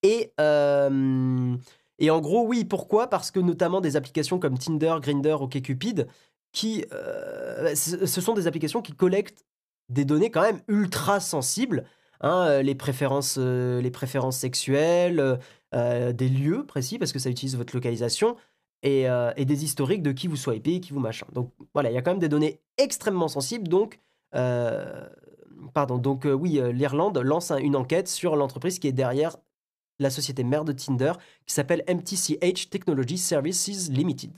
[0.03, 1.57] Et, euh,
[1.99, 3.09] et en gros, oui, pourquoi?
[3.09, 6.07] Parce que notamment des applications comme Tinder, Grindr, OkCupid,
[6.53, 6.85] qui,
[7.75, 9.45] ce sont des applications qui collectent
[9.91, 11.85] des données quand même ultra sensibles.
[12.21, 15.39] Hein, les, préférences, les préférences sexuelles,
[15.75, 18.37] euh, des lieux précis parce que ça utilise votre localisation
[18.83, 21.27] et, euh, des historiques de qui vous swipez, qui vous machin.
[21.33, 23.69] Donc voilà, il y a quand même des données extrêmement sensibles.
[23.69, 24.01] Donc,
[24.35, 25.07] euh,
[25.75, 29.37] pardon, donc oui, l'Irlande lance une enquête sur l'entreprise qui est derrière
[29.99, 31.13] la société mère de Tinder
[31.45, 34.33] qui s'appelle MTCH Technology Services Limited.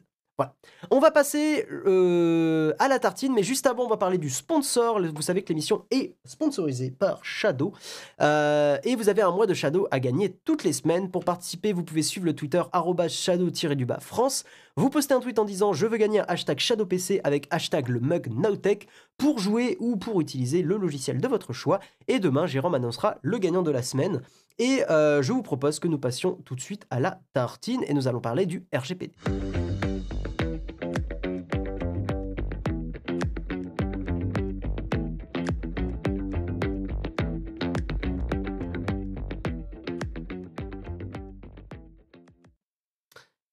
[0.90, 5.00] On va passer euh, à la tartine, mais juste avant, on va parler du sponsor.
[5.14, 7.72] Vous savez que l'émission est sponsorisée par Shadow.
[8.20, 11.10] Euh, et vous avez un mois de Shadow à gagner toutes les semaines.
[11.10, 12.62] Pour participer, vous pouvez suivre le Twitter
[13.08, 14.44] shadow-du-bas France.
[14.76, 18.00] Vous postez un tweet en disant je veux gagner un hashtag ShadowPC avec hashtag le
[18.00, 18.86] mug Nowtech
[19.18, 21.80] pour jouer ou pour utiliser le logiciel de votre choix.
[22.08, 24.22] Et demain, Jérôme annoncera le gagnant de la semaine.
[24.58, 27.94] Et euh, je vous propose que nous passions tout de suite à la tartine et
[27.94, 29.12] nous allons parler du RGPD.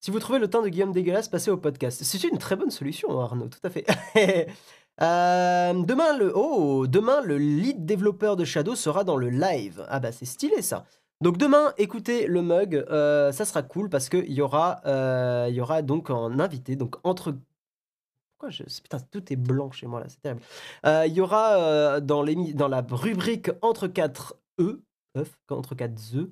[0.08, 2.02] Si vous trouvez le teint de Guillaume dégueulasse, passez au podcast.
[2.02, 3.84] C'est une très bonne solution, Arnaud, tout à fait.
[5.00, 9.86] Euh, demain, le, oh, demain, le lead développeur de Shadow sera dans le live.
[9.88, 10.86] Ah bah c'est stylé ça.
[11.20, 15.60] Donc demain, écoutez le mug, euh, ça sera cool parce qu'il y aura, euh, y
[15.60, 17.32] aura donc un invité, donc entre
[18.32, 18.64] pourquoi je...
[18.64, 20.42] Putain, tout est blanc chez moi là, c'est terrible.
[20.84, 24.82] il y aura dans, dans la rubrique entre 4 E,
[25.50, 26.30] entre 4 E,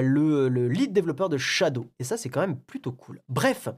[0.00, 1.86] le, le lead développeur de Shadow.
[1.98, 3.20] Et ça, c'est quand même plutôt cool.
[3.28, 3.68] Bref,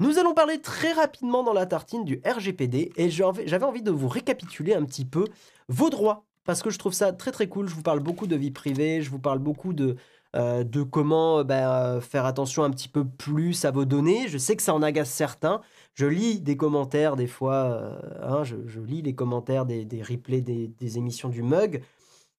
[0.00, 4.08] nous allons parler très rapidement dans la tartine du RGPD et j'avais envie de vous
[4.08, 5.24] récapituler un petit peu
[5.68, 7.68] vos droits parce que je trouve ça très très cool.
[7.68, 9.96] Je vous parle beaucoup de vie privée, je vous parle beaucoup de,
[10.34, 14.26] euh, de comment euh, bah, faire attention un petit peu plus à vos données.
[14.26, 15.60] Je sais que ça en agace certains.
[15.94, 20.68] Je lis des commentaires des fois, euh, hein, je, lis les commentaires des, replays des,
[20.68, 21.82] des, émissions du mug.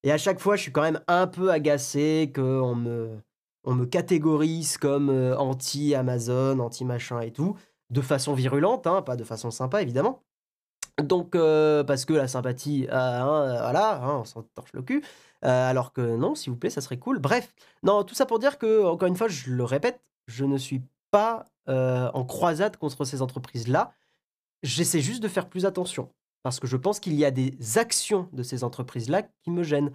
[0.06, 3.18] Et à chaque fois, je suis quand même un peu agacé qu'on me,
[3.64, 7.58] on me catégorise comme euh, anti-Amazon, anti-machin et tout,
[7.90, 10.22] de façon virulente, hein, pas de façon sympa évidemment.
[11.02, 15.04] Donc, euh, parce que la sympathie, euh, voilà, hein, on s'en torche le cul.
[15.42, 17.18] alors que non, s'il vous plaît, ça serait cool.
[17.18, 20.58] Bref, non, tout ça pour dire que, encore une fois, je le répète, je ne
[20.58, 23.92] suis pas en croisade contre ces entreprises-là.
[24.62, 26.10] J'essaie juste de faire plus attention.
[26.46, 29.90] Parce que je pense qu'il y a des actions de ces entreprises-là qui me gênent.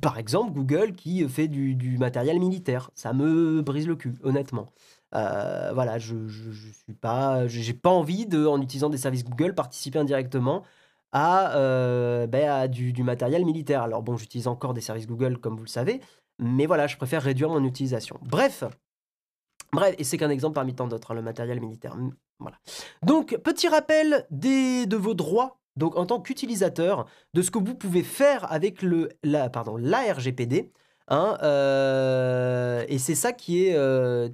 [0.00, 2.90] Par exemple, Google qui fait du, matériel militaire.
[2.96, 4.72] Ça me brise le cul, honnêtement.
[5.14, 9.54] Euh, voilà, je, je, suis pas, j'ai pas envie de, en utilisant des services Google,
[9.54, 10.64] participer indirectement
[11.12, 13.82] à, euh, ben, du, matériel militaire.
[13.82, 16.00] Alors bon, j'utilise encore des services Google, comme vous le savez,
[16.40, 18.18] mais voilà, je préfère réduire mon utilisation.
[18.22, 18.64] Bref,
[19.72, 21.96] bref, et c'est qu'un exemple parmi tant d'autres, hein, le matériel militaire.
[22.40, 22.58] Voilà.
[23.04, 27.74] Donc, petit rappel des, de vos droits donc en tant qu'utilisateur, de ce que vous
[27.74, 30.72] pouvez faire avec le, la, pardon, la RGPD.
[31.08, 34.28] Hein, euh, et c'est ça qui est, euh,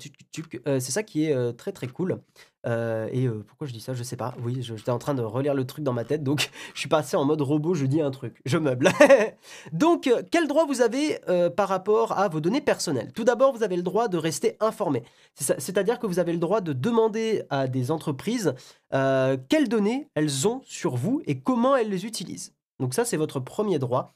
[0.69, 2.23] euh, c'est ça qui est très très cool.
[2.67, 4.35] Et pourquoi je dis ça, je sais pas.
[4.45, 7.17] Oui, j'étais en train de relire le truc dans ma tête, donc je suis passé
[7.17, 7.75] en mode robot.
[7.75, 8.91] Je dis un truc, je meuble.
[9.73, 11.19] donc, quel droit vous avez
[11.57, 13.13] par rapport à vos données personnelles?
[13.13, 15.03] Tout d'abord, vous avez le droit de rester informé.
[15.35, 18.55] C'est-à-dire que vous avez le droit de demander à des entreprises
[18.91, 22.55] quelles données elles ont sur vous et comment elles les utilisent.
[22.79, 24.15] Donc ça, c'est votre premier droit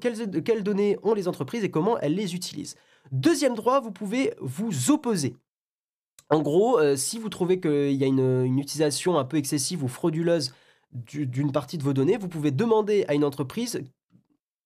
[0.00, 2.76] quelles, données ont les entreprises et comment elles les utilisent?
[3.12, 5.36] Deuxième droit, vous pouvez vous opposer.
[6.30, 9.88] En gros, euh, si vous trouvez qu'il y a une, utilisation un peu excessive ou
[9.88, 10.54] frauduleuse
[10.92, 13.82] d'une partie de vos données, vous pouvez demander à une entreprise,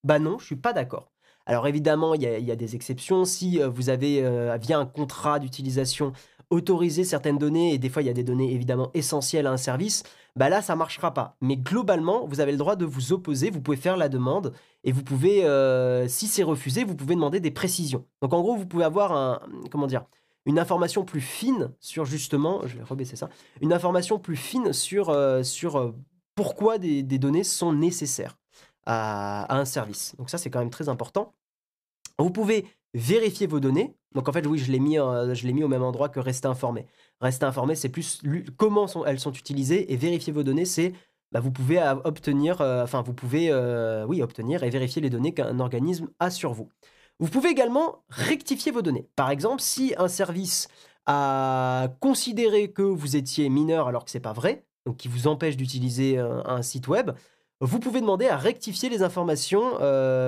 [0.03, 1.11] bah non, je suis pas d'accord.
[1.45, 3.25] Alors évidemment, il y, a des exceptions.
[3.25, 6.13] Si euh, vous avez, euh, via un contrat d'utilisation,
[6.51, 9.57] autorisé certaines données, et des fois il y a des données évidemment essentielles à un
[9.57, 10.03] service,
[10.35, 11.35] bah là ça marchera pas.
[11.41, 14.53] Mais globalement, vous avez le droit de vous opposer, vous pouvez faire la demande,
[14.83, 15.41] et vous pouvez,
[16.07, 18.05] si c'est refusé, vous pouvez demander des précisions.
[18.21, 19.41] Donc en gros, vous pouvez avoir un,
[19.71, 20.05] comment dire,
[20.45, 23.29] une information plus fine sur justement, je vais rebaisser ça,
[23.61, 25.93] une information plus fine sur, euh, sur
[26.35, 28.37] pourquoi des, données sont nécessaires
[28.85, 30.15] à un service.
[30.17, 31.33] Donc ça c'est quand même très important.
[32.17, 33.95] Vous pouvez vérifier vos données.
[34.13, 36.87] Donc en fait, oui, je l'ai mis, euh, au même endroit que rester informé.
[37.21, 38.21] Rester informé, c'est plus
[38.57, 40.93] comment elles sont utilisées et vérifier vos données, c'est
[41.31, 45.33] bah, vous pouvez obtenir, euh, enfin vous pouvez, euh, oui, obtenir et vérifier les données
[45.33, 46.69] qu'un organisme a sur vous.
[47.19, 49.07] Vous pouvez également rectifier vos données.
[49.15, 50.67] Par exemple, si un service
[51.05, 55.57] a considéré que vous étiez mineur alors que c'est pas vrai, donc qui vous empêche
[55.57, 57.11] d'utiliser un, site web,
[57.61, 59.77] vous pouvez demander à rectifier les informations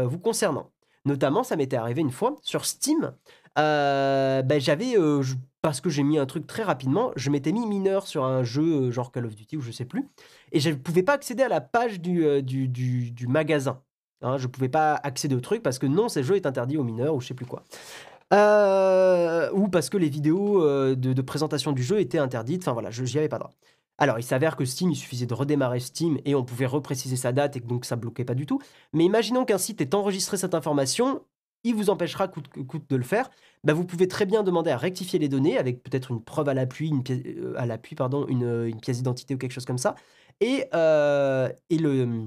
[0.06, 0.72] vous concernant.
[1.06, 3.14] Notamment, ça m'était arrivé une fois sur Steam.
[3.58, 5.24] Euh, ben, j'avais, euh,
[5.62, 8.88] parce que j'ai mis un truc très rapidement, je m'étais mis mineur sur un jeu
[8.88, 10.08] euh, genre Call of Duty ou je sais plus,
[10.52, 13.82] et je ne pouvais pas accéder à la page du, du, du, magasin.
[14.22, 16.78] Hein, je ne pouvais pas accéder au truc parce que non, ce jeu est interdit
[16.78, 17.64] aux mineurs ou je sais plus quoi.
[18.32, 20.64] ou parce que les vidéos
[20.96, 22.62] de, de, présentation du jeu étaient interdites.
[22.64, 23.52] Enfin voilà, je n'y avais pas droit.
[24.02, 27.32] Alors, il s'avère que Steam, il suffisait de redémarrer Steam et on pouvait repréciser sa
[27.32, 28.60] date et donc ça bloquait pas du tout.
[28.94, 31.22] Mais imaginons qu'un site ait enregistré cette information,
[31.64, 33.30] il vous empêchera coûte que coûte de le faire.
[33.64, 36.56] Bah, vous pouvez très bien demander à rectifier les données avec peut-être une preuve à
[36.56, 39.94] l'appui, une pièce, euh, à l'appui pardon, une, pièce d'identité ou quelque chose comme ça.
[40.40, 42.26] Et, euh, et, le,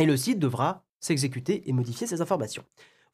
[0.00, 2.64] et le site devra s'exécuter et modifier ces informations.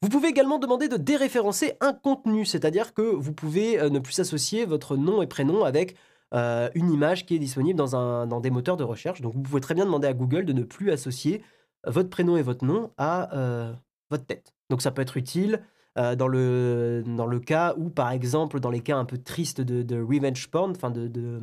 [0.01, 4.19] Vous pouvez également demander de déréférencer un contenu, c'est-à-dire que vous pouvez euh, ne plus
[4.19, 5.95] associer votre nom et prénom avec
[6.33, 9.21] euh, une image qui est disponible dans, un, dans des moteurs de recherche.
[9.21, 11.43] Donc vous pouvez très bien demander à Google de ne plus associer
[11.85, 13.71] votre prénom et votre nom à euh,
[14.09, 14.53] votre tête.
[14.69, 15.61] Donc ça peut être utile
[15.99, 19.61] euh, dans, le, dans le cas où, par exemple, dans les cas un peu tristes
[19.61, 21.39] de, revenge porn, enfin de,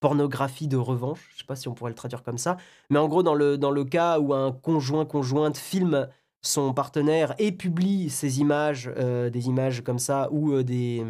[0.00, 2.56] pornographie de revanche, je ne sais pas si on pourrait le traduire comme ça,
[2.90, 6.08] mais en gros dans le, dans le cas où un conjoint conjointe filme
[6.42, 11.04] son partenaire et publie ces images, des images comme ça, ou des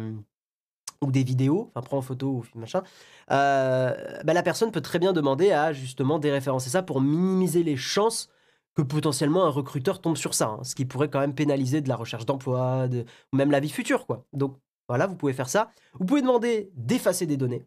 [1.01, 2.83] ou des vidéos, enfin prend en photo ou machin,
[3.31, 7.77] euh, bah, la personne peut très bien demander à justement déréférencer ça pour minimiser les
[7.77, 8.29] chances
[8.75, 11.89] que potentiellement un recruteur tombe sur ça, hein, ce qui pourrait quand même pénaliser de
[11.89, 12.87] la recherche d'emploi,
[13.33, 14.25] ou même la vie future, quoi.
[14.33, 15.71] Donc voilà, vous pouvez faire ça.
[15.93, 17.65] Vous pouvez demander d'effacer des données.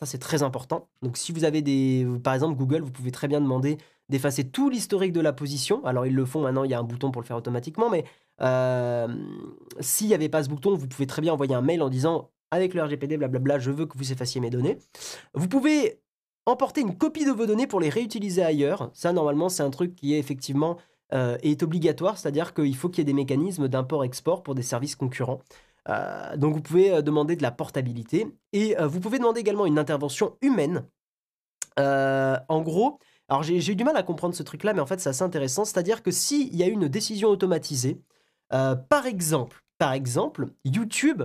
[0.00, 0.88] Ça, c'est très important.
[1.02, 2.06] Donc, si vous avez des.
[2.22, 3.78] Par exemple, Google, vous pouvez très bien demander
[4.08, 5.84] d'effacer tout l'historique de la position.
[5.84, 8.04] Alors, ils le font maintenant, il y a un bouton pour le faire automatiquement, mais
[8.42, 9.08] euh,
[9.80, 12.30] s'il n'y avait pas ce bouton, vous pouvez très bien envoyer un mail en disant
[12.50, 14.78] avec le RGPD, blablabla, je veux que vous effaciez mes données.
[15.34, 16.00] Vous pouvez
[16.44, 18.90] emporter une copie de vos données pour les réutiliser ailleurs.
[18.94, 20.76] Ça, normalement, c'est un truc qui est effectivement
[21.12, 24.96] euh, est obligatoire, c'est-à-dire qu'il faut qu'il y ait des mécanismes d'import-export pour des services
[24.96, 25.40] concurrents.
[25.88, 29.78] Euh, donc vous pouvez euh, demander de la portabilité et vous pouvez demander également une
[29.78, 30.86] intervention humaine.
[31.78, 35.10] en gros, alors j'ai eu du mal à comprendre ce truc-là, mais en fait c'est
[35.10, 35.64] assez intéressant.
[35.64, 38.00] C'est-à-dire que s'il y a une décision automatisée,
[38.50, 41.22] par exemple, par exemple, YouTube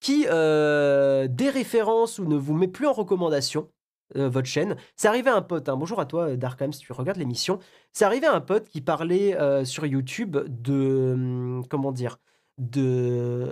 [0.00, 3.68] qui déréférence ou ne vous met plus en recommandation
[4.14, 4.76] votre chaîne.
[4.96, 5.76] C'est arrivé à un pote, hein.
[5.76, 7.60] bonjour à toi Darkham si tu regardes l'émission.
[7.92, 12.18] C'est arrivé à un pote qui parlait sur YouTube de hum, comment dire
[12.60, 13.48] de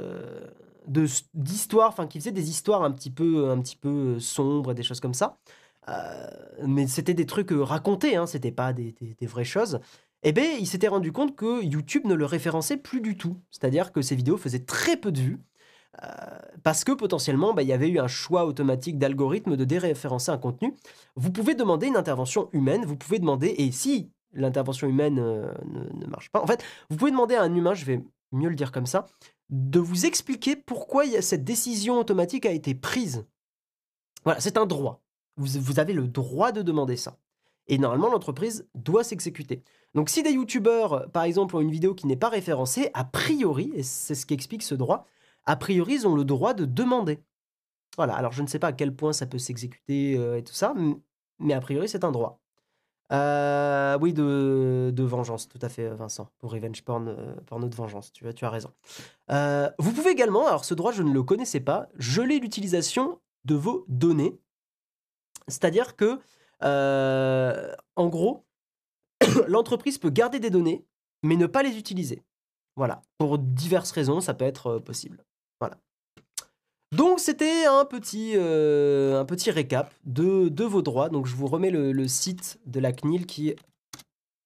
[1.34, 5.00] d'histoires, enfin qui faisait des histoires un petit peu un petit peu sombres, des choses
[5.00, 5.38] comme ça.
[6.66, 9.80] mais c'était des trucs racontés, hein, c'était pas des, des, vraies choses.
[10.22, 13.36] Eh bien, il s'était rendu compte que YouTube ne le référençait plus du tout.
[13.50, 15.40] C'est-à-dire que ses vidéos faisaient très peu de vues.
[16.62, 20.38] parce que potentiellement, bah, il y avait eu un choix automatique d'algorithme de déréférencer un
[20.38, 20.74] contenu.
[21.16, 25.48] Vous pouvez demander une intervention humaine, vous pouvez demander, et si l'intervention humaine ne,
[25.94, 28.00] ne, marche pas, en fait, vous pouvez demander à un humain, je vais
[28.33, 29.07] mieux le dire comme ça,
[29.51, 33.26] de vous expliquer pourquoi cette décision automatique a été prise.
[34.24, 35.03] Voilà, c'est un droit.
[35.37, 37.16] Vous, avez le droit de demander ça.
[37.68, 39.62] Et normalement, l'entreprise doit s'exécuter.
[39.95, 43.70] Donc si des youtubeurs, par exemple, ont une vidéo qui n'est pas référencée, a priori,
[43.74, 45.07] et c'est ce qui explique ce droit,
[45.45, 47.22] a priori, ils ont le droit de demander.
[47.97, 50.55] Voilà, alors je ne sais pas à quel point ça peut s'exécuter euh, et tout
[50.55, 50.74] ça,
[51.39, 52.41] mais a priori, c'est un droit.
[53.11, 58.12] Euh, oui, de, vengeance, tout à fait, Vincent, pour Revenge Porn, euh, porno de vengeance,
[58.12, 58.70] tu, tu as raison.
[59.30, 63.54] Euh, vous pouvez également, alors ce droit, je ne le connaissais pas, geler l'utilisation de
[63.54, 64.38] vos données.
[65.46, 66.20] C'est-à-dire que,
[66.61, 68.44] en gros,
[69.48, 70.84] l'entreprise peut garder des données,
[71.22, 72.22] mais ne pas les utiliser.
[72.76, 75.24] Voilà, pour diverses raisons, ça peut être possible.
[75.61, 75.78] Voilà.
[76.97, 81.11] Donc c'était un petit, euh, récap de, de, vos droits.
[81.11, 83.55] Donc je vous remets le, site de la CNIL qui...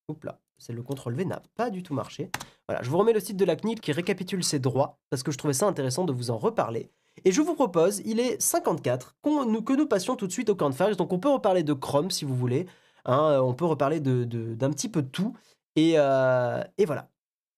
[0.08, 2.30] Oups là, c'est le contrôle V n'a pas du tout marché.
[2.68, 5.30] Voilà, je vous remets le site de la CNIL qui récapitule ses droits parce que
[5.30, 6.90] je trouvais ça intéressant de vous en reparler.
[7.24, 10.56] Et je vous propose, il est 54, nous, que nous passions tout de suite au
[10.56, 10.96] campfire.
[10.96, 12.66] Donc on peut reparler de Chrome si vous voulez.
[13.04, 15.36] Hein, on peut reparler d'un de, petit peu de tout.
[15.76, 17.08] Et, euh, et voilà,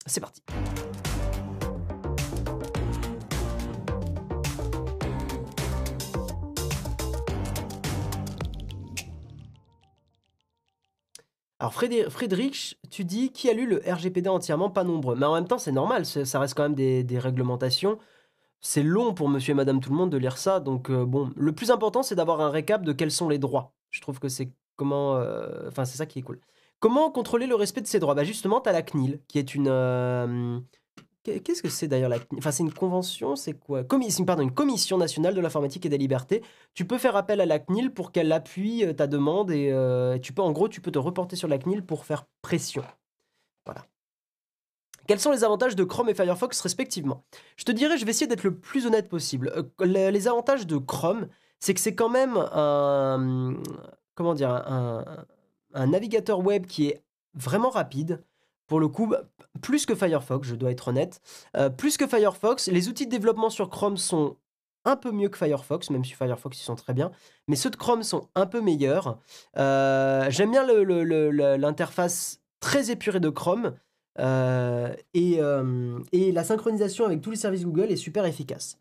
[0.06, 0.42] c'est parti.
[11.64, 15.16] Alors Friedrich, tu dis qui a lu le RGPD entièrement Pas nombreux.
[15.16, 17.98] Mais en même temps, c'est normal, ça reste quand même des, réglementations.
[18.60, 20.60] C'est long pour monsieur et madame tout le monde de lire ça.
[20.60, 23.72] Donc euh, bon, le plus important, c'est d'avoir un récap de quels sont les droits.
[23.90, 25.16] Je trouve que c'est comment...
[25.16, 26.38] Euh, enfin, c'est ça qui est cool.
[26.80, 28.14] Comment contrôler le respect de ces droits?
[28.14, 29.68] Bah Justement, tu as la CNIL, qui est une...
[29.68, 30.60] Euh,
[31.24, 33.82] Qu'est-ce que c'est d'ailleurs la Enfin, c'est une convention, c'est quoi?
[34.26, 36.42] Pardon, une commission nationale de l'informatique et des libertés.
[36.74, 40.18] Tu peux faire appel à la CNIL pour qu'elle appuie euh, ta demande et euh,
[40.18, 42.84] tu peux, en gros, tu peux te reporter sur la CNIL pour faire pression.
[43.64, 43.86] Voilà.
[45.06, 47.24] Quels sont les avantages de Chrome et Firefox respectivement?
[47.56, 49.50] Je te dirais, je vais essayer d'être le plus honnête possible.
[49.80, 53.54] Euh, les, avantages de Chrome, c'est que c'est quand même un,
[54.14, 57.02] comment dire, un navigateur web qui est
[57.32, 58.22] vraiment rapide
[58.66, 59.22] pour le coup, bah,
[59.62, 61.20] plus que Firefox, je dois être honnête.
[61.56, 64.36] Euh, plus que Firefox, les outils de développement sur Chrome sont
[64.84, 67.10] un peu mieux que Firefox, même si Firefox ils sont très bien,
[67.48, 69.18] mais ceux de Chrome sont un peu meilleurs.
[69.56, 70.66] Euh, j'aime bien
[71.56, 73.74] l'interface très épurée de Chrome
[74.18, 75.40] euh, et,
[76.12, 78.78] et, la synchronisation avec tous les services Google est super efficace.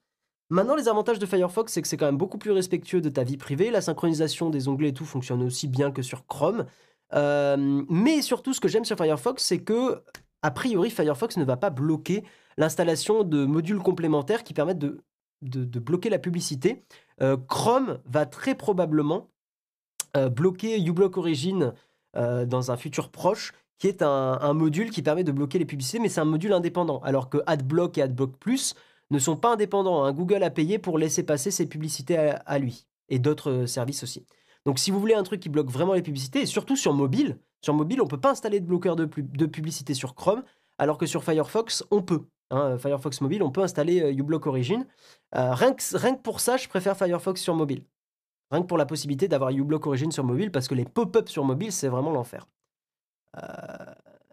[0.49, 3.23] Maintenant, les avantages de Firefox, c'est que c'est quand même beaucoup plus respectueux de ta
[3.23, 3.71] vie privée.
[3.71, 6.65] La synchronisation des onglets et tout fonctionne aussi bien que sur Chrome.
[7.13, 10.03] Euh, mais surtout, ce que j'aime sur Firefox, c'est que,
[10.41, 12.23] a priori, Firefox ne va pas bloquer
[12.57, 14.99] l'installation de modules complémentaires qui permettent de,
[15.41, 16.83] bloquer la publicité.
[17.21, 19.29] Euh, Chrome va très probablement
[20.15, 21.73] euh, bloquer uBlock Origin
[22.15, 26.09] dans un futur proche, qui est un, module qui permet de bloquer les publicités, mais
[26.09, 28.75] c'est un module indépendant, alors que AdBlock et AdBlock Plus
[29.09, 30.11] ne sont pas indépendants.
[30.11, 34.27] Google a payé pour laisser passer ses publicités à lui, et d'autres services aussi.
[34.65, 37.37] Donc si vous voulez un truc qui bloque vraiment les publicités, et surtout sur mobile,
[37.61, 40.43] sur mobile, on peut pas installer de bloqueur de, publicité sur Chrome,
[40.77, 42.25] alors que sur Firefox, on peut.
[42.49, 44.85] hein, Firefox mobile, on peut installer uBlock Origin.
[45.33, 47.85] rien, que, rien que pour ça, je préfère Firefox sur mobile.
[48.51, 51.43] Rien que pour la possibilité d'avoir uBlock Origin sur mobile, parce que les pop-ups sur
[51.43, 52.47] mobile, c'est vraiment l'enfer.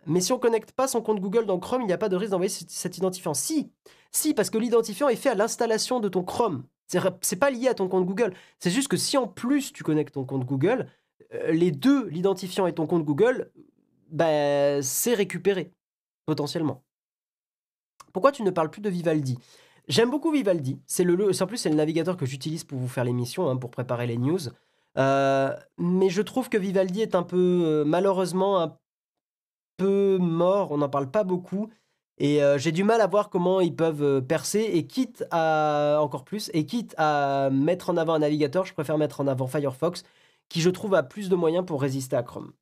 [0.07, 2.17] mais si on connecte pas son compte Google dans Chrome, il n'y a pas de
[2.17, 3.35] risque d'envoyer cet identifiant.
[3.35, 3.71] Si,
[4.13, 6.65] si, parce que l'identifiant est fait à l'installation de ton Chrome.
[7.21, 8.35] C'est pas lié à ton compte Google.
[8.59, 10.89] C'est juste que si en plus tu connectes ton compte Google,
[11.35, 13.51] euh, les deux, l'identifiant et ton compte Google,
[14.11, 15.73] bah, c'est récupéré,
[16.27, 16.83] potentiellement.
[18.13, 19.39] Pourquoi tu ne parles plus de Vivaldi?
[19.89, 20.81] J'aime beaucoup Vivaldi.
[20.87, 23.71] C'est le, en plus, c'est le navigateur que j'utilise pour vous faire l'émission, hein, pour
[23.71, 24.41] préparer les news.
[24.99, 28.77] Euh, mais je trouve que Vivaldi est un peu, euh, malheureusement, un
[29.77, 30.73] peu mort.
[30.73, 31.71] On n'en parle pas beaucoup.
[32.21, 34.61] Et j'ai du mal à voir comment ils peuvent percer.
[34.61, 38.99] Et quitte à, encore plus, et quitte à mettre en avant un navigateur, je préfère
[38.99, 40.05] mettre en avant Firefox,
[40.49, 42.53] qui je trouve a plus de moyens pour résister à Chrome.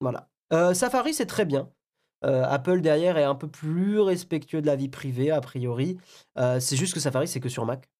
[0.00, 0.28] Voilà.
[0.72, 1.68] Safari, c'est très bien.
[2.22, 5.98] Apple derrière est un peu plus respectueux de la vie privée, a priori.
[6.36, 7.90] c'est juste que Safari, c'est que sur Mac.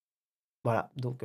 [0.63, 1.23] Voilà, donc.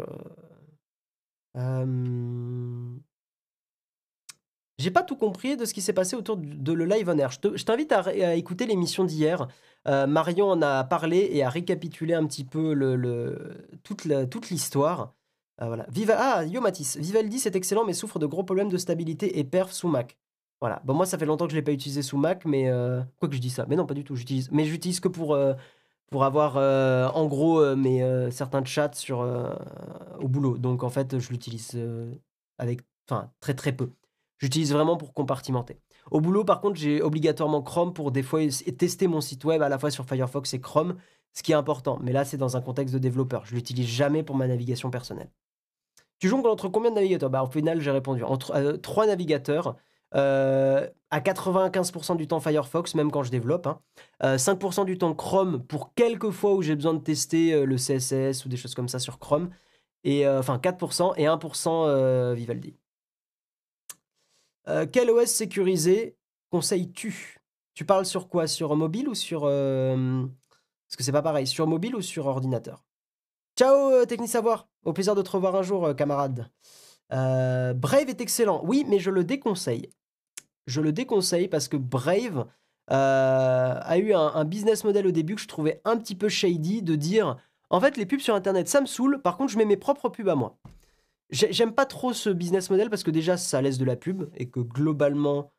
[4.78, 7.30] J'ai pas tout compris de ce qui s'est passé autour de le live on air.
[7.30, 9.46] Je t'invite à, écouter l'émission d'hier.
[9.86, 12.74] Euh, Marion en a parlé et a récapitulé un petit peu
[13.84, 15.14] toute l'histoire.
[15.62, 15.86] Euh, voilà.
[15.90, 16.96] Viva, ah, Yo Matisse.
[16.96, 20.18] Vivaldi, c'est excellent, mais souffre de gros problèmes de stabilité et perf sous Mac.
[20.60, 20.82] Voilà.
[20.84, 22.68] Bon, moi, ça fait longtemps que je ne l'ai pas utilisé sous Mac, mais.
[22.68, 24.16] Euh, quoi que je dis ça Mais non, pas du tout.
[24.16, 24.50] J'utilise.
[24.50, 25.38] Mais j'utilise que pour,
[26.10, 26.56] pour avoir,
[27.14, 29.20] en gros, mes, certains chats sur,
[30.18, 30.58] au boulot.
[30.58, 31.78] Donc, en fait, je l'utilise
[32.58, 32.80] avec.
[33.08, 33.90] Enfin, très très peu.
[34.39, 35.78] J'utilise vraiment pour compartimenter.
[36.11, 38.41] Au boulot, par contre, j'ai obligatoirement Chrome pour des fois
[38.76, 40.97] tester mon site web à la fois sur Firefox et Chrome,
[41.32, 41.99] ce qui est important.
[42.03, 43.45] Mais là, c'est dans un contexte de développeur.
[43.47, 45.30] Je l'utilise jamais pour ma navigation personnelle.
[46.18, 47.30] Tu jongles entre combien de navigateurs?
[47.30, 49.76] Bah, Au final, j'ai répondu entre euh, trois navigateurs.
[50.14, 53.66] Euh, à 95% du temps Firefox, même quand je développe.
[54.22, 54.82] 5% hein.
[54.82, 58.49] euh, du temps Chrome pour quelques fois où j'ai besoin de tester le CSS ou
[58.49, 59.51] des choses comme ça sur Chrome.
[60.05, 62.76] Et enfin 4% et 1% Vivaldi.
[64.68, 66.16] Euh, quel OS sécurisé
[66.50, 67.38] conseilles-tu?
[67.74, 68.46] Tu parles sur quoi?
[68.46, 69.42] Sur mobile ou sur...
[69.44, 70.24] Euh,
[70.88, 71.46] parce que c'est pas pareil.
[71.46, 72.84] Sur mobile ou sur ordinateur?
[73.58, 74.68] Ciao, euh, Techni Savoir.
[74.84, 76.50] Au plaisir de te revoir un jour, camarade.
[77.10, 78.62] Brave est excellent.
[78.64, 79.90] Oui, mais je le déconseille.
[80.66, 82.46] Je le déconseille parce que Brave
[82.88, 86.96] a eu un, business model au début que je trouvais un petit peu shady de
[86.96, 87.36] dire
[87.70, 90.08] en fait les pubs sur internet ça me saoule, par contre je mets mes propres
[90.08, 90.58] pubs à moi.
[91.30, 94.48] J'aime pas trop ce business model parce que déjà, ça laisse de la pub et
[94.48, 95.52] que globalement,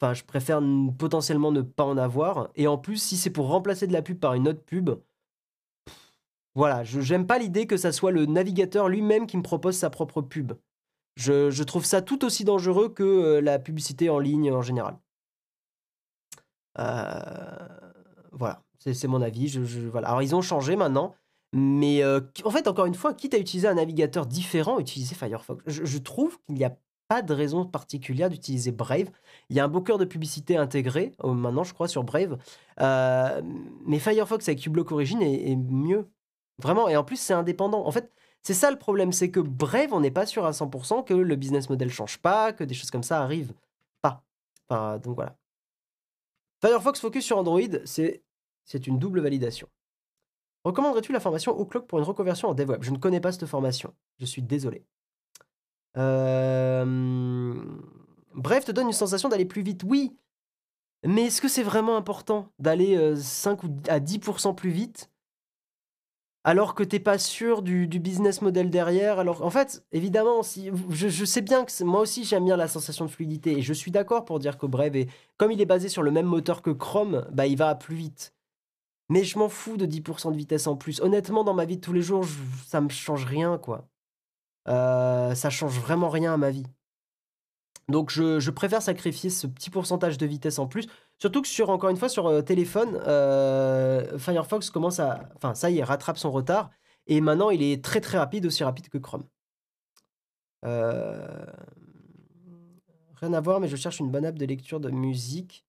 [0.00, 0.60] enfin, je préfère
[0.98, 2.50] potentiellement ne pas en avoir.
[2.56, 4.90] Et en plus, si c'est pour remplacer de la pub par une autre pub,
[6.54, 10.20] voilà, j'aime pas l'idée que ça soit le navigateur lui-même qui me propose sa propre
[10.20, 10.52] pub.
[11.16, 14.98] Je, trouve ça tout aussi dangereux que euh, la publicité en ligne en général.
[16.78, 17.68] Euh,
[18.32, 19.58] voilà, c'est mon avis.
[19.90, 20.08] Voilà.
[20.08, 21.14] Alors, ils ont changé maintenant.
[21.52, 25.62] Mais euh, en fait, encore une fois, quitte à utiliser un navigateur différent, utiliser Firefox.
[25.66, 26.76] Je, trouve qu'il n'y a
[27.08, 29.10] pas de raison particulière d'utiliser Brave.
[29.48, 32.38] Il y a un beau cœur de publicité intégré, euh, maintenant je crois, sur Brave.
[32.80, 33.42] Euh,
[33.84, 36.08] mais Firefox avec uBlock Origin est, mieux.
[36.58, 37.84] Vraiment, et en plus c'est indépendant.
[37.84, 41.04] En fait, c'est ça le problème, c'est que Brave, on n'est pas sûr à 100%
[41.04, 43.54] que le business model change pas, que des choses comme ça arrivent
[44.02, 44.22] pas.
[44.68, 45.36] Enfin, donc voilà.
[46.60, 48.22] Firefox Focus sur Android, c'est
[48.86, 49.68] une double validation.
[50.64, 52.82] Recommanderais-tu la formation Outlook pour une reconversion en dev web?
[52.82, 53.94] Je ne connais pas cette formation.
[54.18, 54.84] Je suis désolé.
[58.34, 59.82] Bref, te donne une sensation d'aller plus vite.
[59.84, 60.16] Oui,
[61.04, 65.10] mais est-ce que c'est vraiment important d'aller 5 ou à 10% plus vite
[66.42, 69.18] alors que t'es pas sûr du, business model derrière?
[69.18, 73.04] Alors en fait, évidemment, si, je, sais bien que moi aussi j'aime bien la sensation
[73.04, 75.04] de fluidité et je suis d'accord pour dire que Brave,
[75.36, 78.34] comme il est basé sur le même moteur que Chrome, bah, il va plus vite.
[79.10, 81.00] Mais je m'en fous de 10% de vitesse en plus.
[81.00, 82.24] Honnêtement, dans ma vie de tous les jours,
[82.66, 83.88] ça me change rien, quoi.
[84.68, 86.66] Euh, ça change vraiment rien à ma vie.
[87.88, 90.86] Donc je, préfère sacrifier ce petit pourcentage de vitesse en plus.
[91.18, 95.28] Surtout que sur, encore une fois, sur euh, téléphone, euh, Firefox commence à...
[95.34, 96.70] Enfin, ça y est, rattrape son retard.
[97.08, 99.24] Et maintenant, il est très très rapide, aussi rapide que Chrome.
[100.62, 100.72] Rien
[103.32, 105.64] à voir, mais je cherche une bonne app de lecture de musique.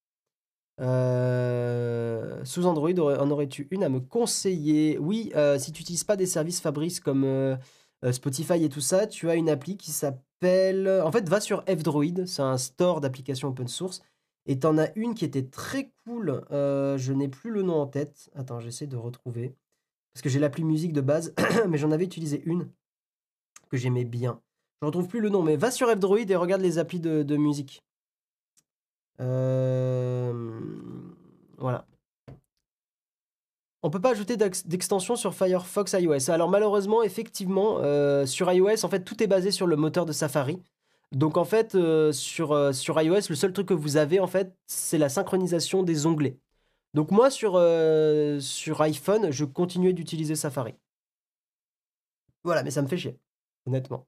[0.80, 4.97] Euh, sous Android, en aurais-tu une à me conseiller?
[4.97, 7.57] Oui, euh, si tu n'utilises pas des services Fabrice comme euh,
[8.11, 10.89] Spotify et tout ça, tu as une appli qui s'appelle...
[11.03, 14.01] En fait, va sur F-Droid, c'est un store d'applications open source.
[14.47, 16.41] Et tu en as une qui était très cool.
[16.49, 18.32] je n'ai plus le nom en tête.
[18.36, 19.55] Attends, j'essaie de retrouver.
[20.13, 21.34] Parce que j'ai l'appli musique de base,
[21.69, 22.69] mais j'en avais utilisé une
[23.69, 24.41] que j'aimais bien.
[24.82, 27.84] Je retrouve plus le nom, mais va sur F-Droid et regarde les applis de musique.
[29.22, 30.34] Euh,
[31.57, 31.86] voilà.
[33.84, 36.30] On peut pas ajouter d'extension sur Firefox iOS.
[36.30, 40.11] Alors malheureusement, effectivement, euh, sur iOS, en fait, tout est basé sur le moteur de
[40.11, 40.61] Safari.
[41.11, 42.51] Donc en fait, euh, sur,
[43.01, 46.38] iOS, le seul truc que vous avez, en fait, c'est la synchronisation des onglets.
[46.93, 47.53] Donc moi, sur,
[48.41, 50.76] sur iPhone, je continuais d'utiliser Safari.
[52.43, 53.17] Voilà, mais ça me fait chier,
[53.65, 54.07] honnêtement.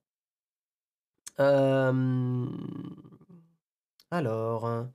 [4.11, 4.85] Alors,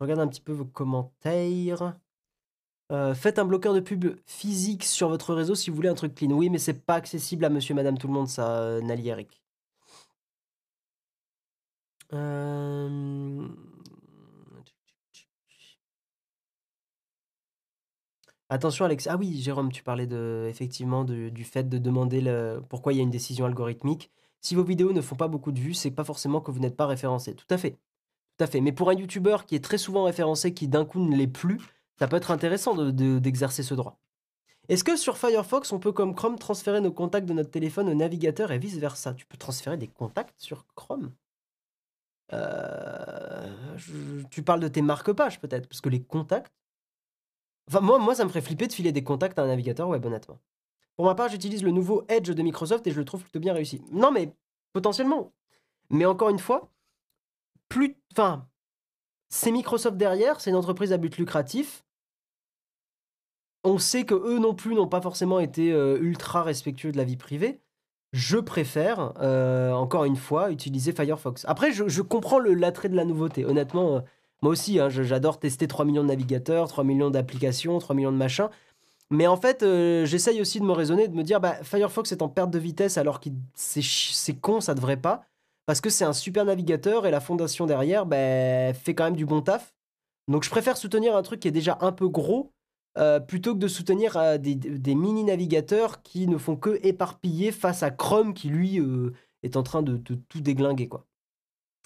[0.00, 1.94] regarde un petit peu vos commentaires.
[2.92, 6.14] Euh, faites un bloqueur de pub physique sur votre réseau si vous voulez un truc
[6.14, 6.32] clean.
[6.32, 9.40] Oui, mais c'est pas accessible à monsieur, madame, tout le monde, ça, euh, Nali Eric.
[12.12, 13.48] Euh,
[18.48, 19.06] attention, Alex.
[19.06, 20.08] Ah oui, Jérôme, tu parlais
[20.48, 22.20] effectivement du fait de demander
[22.68, 24.10] pourquoi il y a une décision algorithmique.
[24.40, 26.76] Si vos vidéos ne font pas beaucoup de vues, c'est pas forcément que vous n'êtes
[26.76, 27.34] pas référencé.
[27.34, 27.78] Tout à fait.
[28.40, 28.60] Tout fait.
[28.60, 31.60] Mais pour un YouTuber qui est très souvent référencé, qui d'un coup ne l'est plus,
[31.98, 33.98] ça peut être intéressant d'exercer ce droit.
[34.70, 37.94] Est-ce que sur Firefox, on peut comme Chrome transférer nos contacts de notre téléphone au
[37.94, 39.12] navigateur et vice-versa?
[39.14, 41.12] Tu peux transférer des contacts sur Chrome?
[42.32, 43.48] Euh,
[44.30, 46.54] Tu parles de tes marque-pages peut-être Parce que les contacts...
[47.68, 50.04] Enfin, moi, moi, ça me ferait flipper de filer des contacts à un navigateur web,
[50.06, 50.38] honnêtement.
[50.96, 53.52] Pour ma part, j'utilise le nouveau Edge de Microsoft et je le trouve plutôt bien
[53.52, 53.82] réussi.
[53.90, 54.32] Non, mais
[54.72, 55.32] potentiellement.
[55.90, 56.70] Mais encore une fois,
[57.70, 57.96] plus...
[58.12, 58.46] Enfin,
[59.30, 61.84] c'est Microsoft derrière, c'est une entreprise à but lucratif
[63.64, 67.04] on sait que eux non plus n'ont pas forcément été euh, ultra respectueux de la
[67.04, 67.60] vie privée.
[68.12, 71.44] Je préfère, euh, encore une fois, utiliser Firefox.
[71.46, 73.44] Après, je, comprends l'attrait de la nouveauté.
[73.44, 74.00] Honnêtement, euh,
[74.42, 78.16] moi aussi, hein, j'adore tester 3 millions de navigateurs, 3 millions d'applications, 3 millions de
[78.16, 78.48] machins.
[79.10, 79.64] Mais en fait,
[80.04, 82.96] j'essaye aussi de me raisonner, de me dire, bah, Firefox est en perte de vitesse
[82.96, 85.24] alors que c'est con, ça devrait pas.
[85.70, 89.24] Parce que c'est un super navigateur et la fondation derrière bah, fait quand même du
[89.24, 89.72] bon taf.
[90.26, 92.52] Donc je préfère soutenir un truc qui est déjà un peu gros
[92.98, 97.92] euh, plutôt que de soutenir euh, des, mini-navigateurs qui ne font que éparpiller face à
[97.92, 99.12] Chrome qui, lui, euh,
[99.44, 100.88] est en train de, tout déglinguer.
[100.88, 101.06] quoi.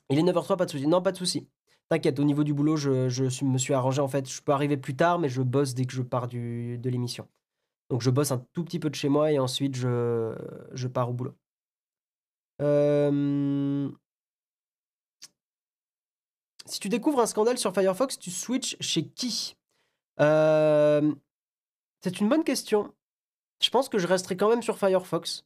[0.08, 0.86] Il est 9h03, pas de souci.
[0.86, 1.46] Non, pas de souci.
[1.90, 4.00] T'inquiète, au niveau du boulot, je, me suis arrangé.
[4.00, 6.88] En fait, je peux arriver plus tard, mais je bosse dès que je pars de
[6.88, 7.28] l'émission.
[7.90, 11.12] Donc, je bosse un tout petit peu de chez moi et ensuite, je pars au
[11.12, 11.34] boulot.
[12.60, 13.90] Si
[16.80, 19.56] tu découvres un scandale sur Firefox, tu switches chez qui?
[20.18, 21.02] C'est
[22.20, 22.92] une bonne question.
[23.60, 25.44] Je pense que je resterai quand même sur Firefox.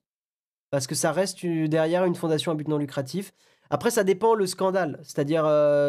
[0.70, 3.32] Parce que ça reste derrière une fondation à but non lucratif.
[3.70, 4.98] Après, ça dépend le scandale.
[5.02, 5.44] C'est-à-dire,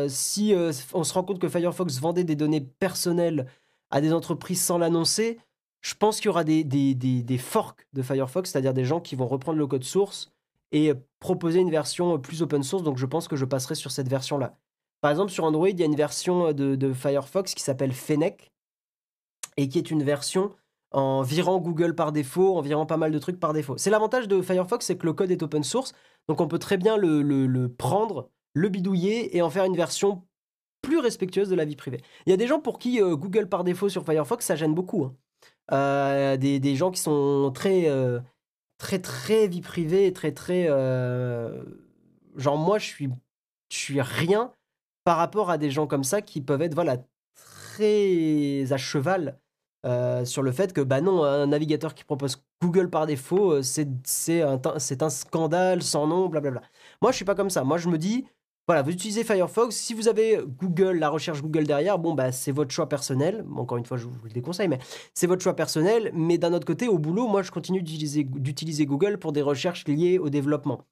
[0.10, 0.54] si
[0.94, 3.48] on se rend compte que Firefox vendait des données personnelles
[3.90, 5.40] à des entreprises sans l'annoncer,
[5.82, 9.58] je pense qu'il y aura des, forks de Firefox, c'est-à-dire des gens qui vont reprendre
[9.58, 10.32] le code source
[10.72, 12.84] et proposer une version plus open source.
[12.84, 14.58] Donc, je pense que je passerai sur cette version-là.
[15.02, 18.52] Par exemple, sur Android, il y a une version de, de Firefox qui s'appelle Fennec,
[19.60, 20.56] et qui est une version
[20.92, 23.78] en virant Google par défaut, en virant pas mal de trucs par défaut.
[23.78, 25.94] C'est l'avantage de Firefox, c'est que le code est open source,
[26.28, 30.24] donc on peut très bien le, prendre, le bidouiller et en faire une version
[30.82, 32.02] plus respectueuse de la vie privée.
[32.26, 34.74] Il y a des gens pour qui euh, Google par défaut sur Firefox, ça gêne
[34.74, 35.04] beaucoup.
[35.04, 35.16] Hein.
[35.72, 38.20] Euh, des, gens qui sont très, euh,
[38.80, 40.66] très, très vie privée, très, très...
[42.36, 43.10] genre moi, je suis,
[43.72, 44.52] je suis rien
[45.04, 46.98] par rapport à des gens comme ça qui peuvent être, voilà,
[47.36, 49.40] très à cheval
[49.86, 53.62] euh, sur le fait que, bah non, un navigateur qui propose Google par défaut, euh,
[53.64, 56.62] c'est un, un scandale sans nom, blablabla.
[57.02, 57.64] Moi, je suis pas comme ça.
[57.64, 58.26] Moi, je me dis,
[58.70, 62.52] voilà, vous utilisez Firefox, si vous avez Google, la recherche Google derrière, bon, bah, c'est
[62.52, 63.44] votre choix personnel.
[63.58, 64.78] Encore une fois, je vous le déconseille, mais
[65.16, 66.12] c'est votre choix personnel.
[66.14, 70.20] Mais d'un autre côté, au boulot, moi, je continue d'utiliser Google pour des recherches liées
[70.20, 70.86] au développement.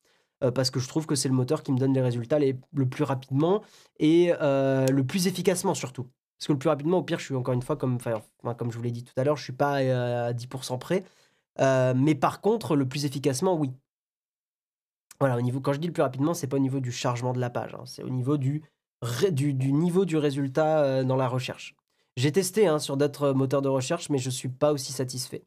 [0.43, 2.55] Euh, parce que je trouve que c'est le moteur qui me donne les résultats les,
[2.73, 3.61] le plus rapidement
[3.99, 6.07] et le plus efficacement surtout.
[6.39, 7.99] Parce que le plus rapidement, au pire, je suis encore une fois, comme,
[8.57, 11.03] comme je vous l'ai dit tout à l'heure, je suis pas à 10% près.
[11.59, 13.71] Euh, mais par contre, le plus efficacement, oui.
[15.19, 17.33] Voilà, au niveau, quand je dis le plus rapidement, c'est pas au niveau du chargement
[17.33, 18.63] de la page, hein, c'est au niveau du,
[19.01, 21.75] niveau du résultat euh, dans la recherche.
[22.17, 25.43] J'ai testé hein, sur d'autres moteurs de recherche, mais je suis pas aussi satisfait.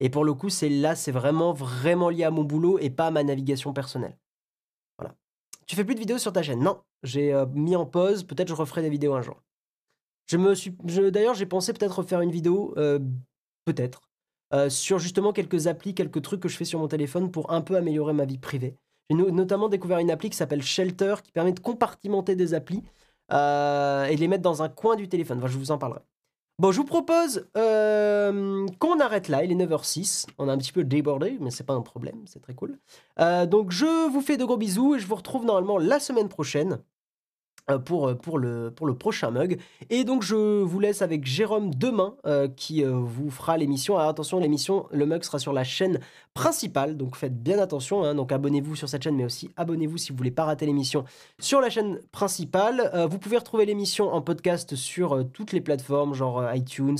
[0.00, 3.08] Et pour le coup, c'est là, c'est vraiment, vraiment lié à mon boulot et pas
[3.08, 4.16] à ma navigation personnelle.
[4.98, 5.14] Voilà.
[5.66, 6.60] Tu fais plus de vidéos sur ta chaîne?
[6.60, 8.24] Non, j'ai euh, mis en pause.
[8.24, 9.42] Peut-être je referai des vidéos un jour.
[10.26, 10.76] Je me suis,
[11.10, 12.98] d'ailleurs, j'ai pensé peut-être faire une vidéo, euh,
[13.64, 14.02] peut-être,
[14.52, 17.62] euh, sur justement quelques applis, quelques trucs que je fais sur mon téléphone pour un
[17.62, 18.76] peu améliorer ma vie privée.
[19.10, 22.82] J'ai notamment découvert une appli qui s'appelle Shelter, qui permet de compartimenter des applis
[23.32, 25.38] euh, et de les mettre dans un coin du téléphone.
[25.38, 26.00] Enfin, je vous en parlerai.
[26.58, 29.44] Bon, je vous propose qu'on arrête là.
[29.44, 30.26] Il est 9h06.
[30.38, 32.24] On a un petit peu débordé, mais c'est pas un problème.
[32.26, 32.78] C'est très cool.
[33.46, 36.72] donc, je vous fais de gros bisous et je vous retrouve normalement la semaine prochaine
[36.72, 36.76] euh,
[37.84, 39.58] pour, pour, le, pour le prochain mug.
[39.90, 42.14] Et donc je vous laisse avec Jérôme demain
[42.56, 43.96] qui vous fera l'émission.
[43.96, 46.00] Alors attention, l'émission, le mug sera sur la chaîne
[46.34, 48.04] principale, donc faites bien attention.
[48.04, 48.14] Hein.
[48.14, 51.04] donc abonnez-vous sur cette chaîne, mais aussi abonnez-vous si vous voulez pas rater l'émission
[51.38, 52.90] sur la chaîne principale.
[53.10, 56.98] vous pouvez retrouver l'émission en podcast sur toutes les plateformes, genre iTunes,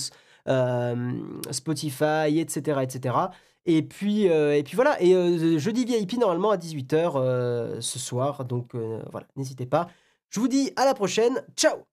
[1.50, 2.80] Spotify, etc.
[2.82, 3.14] etc.
[3.68, 7.98] Et puis, euh, et puis voilà, et euh, jeudi VIP normalement à 18h euh, ce
[7.98, 8.74] soir, donc
[9.12, 9.88] voilà, n'hésitez pas.
[10.30, 11.84] Je vous dis à la prochaine, ciao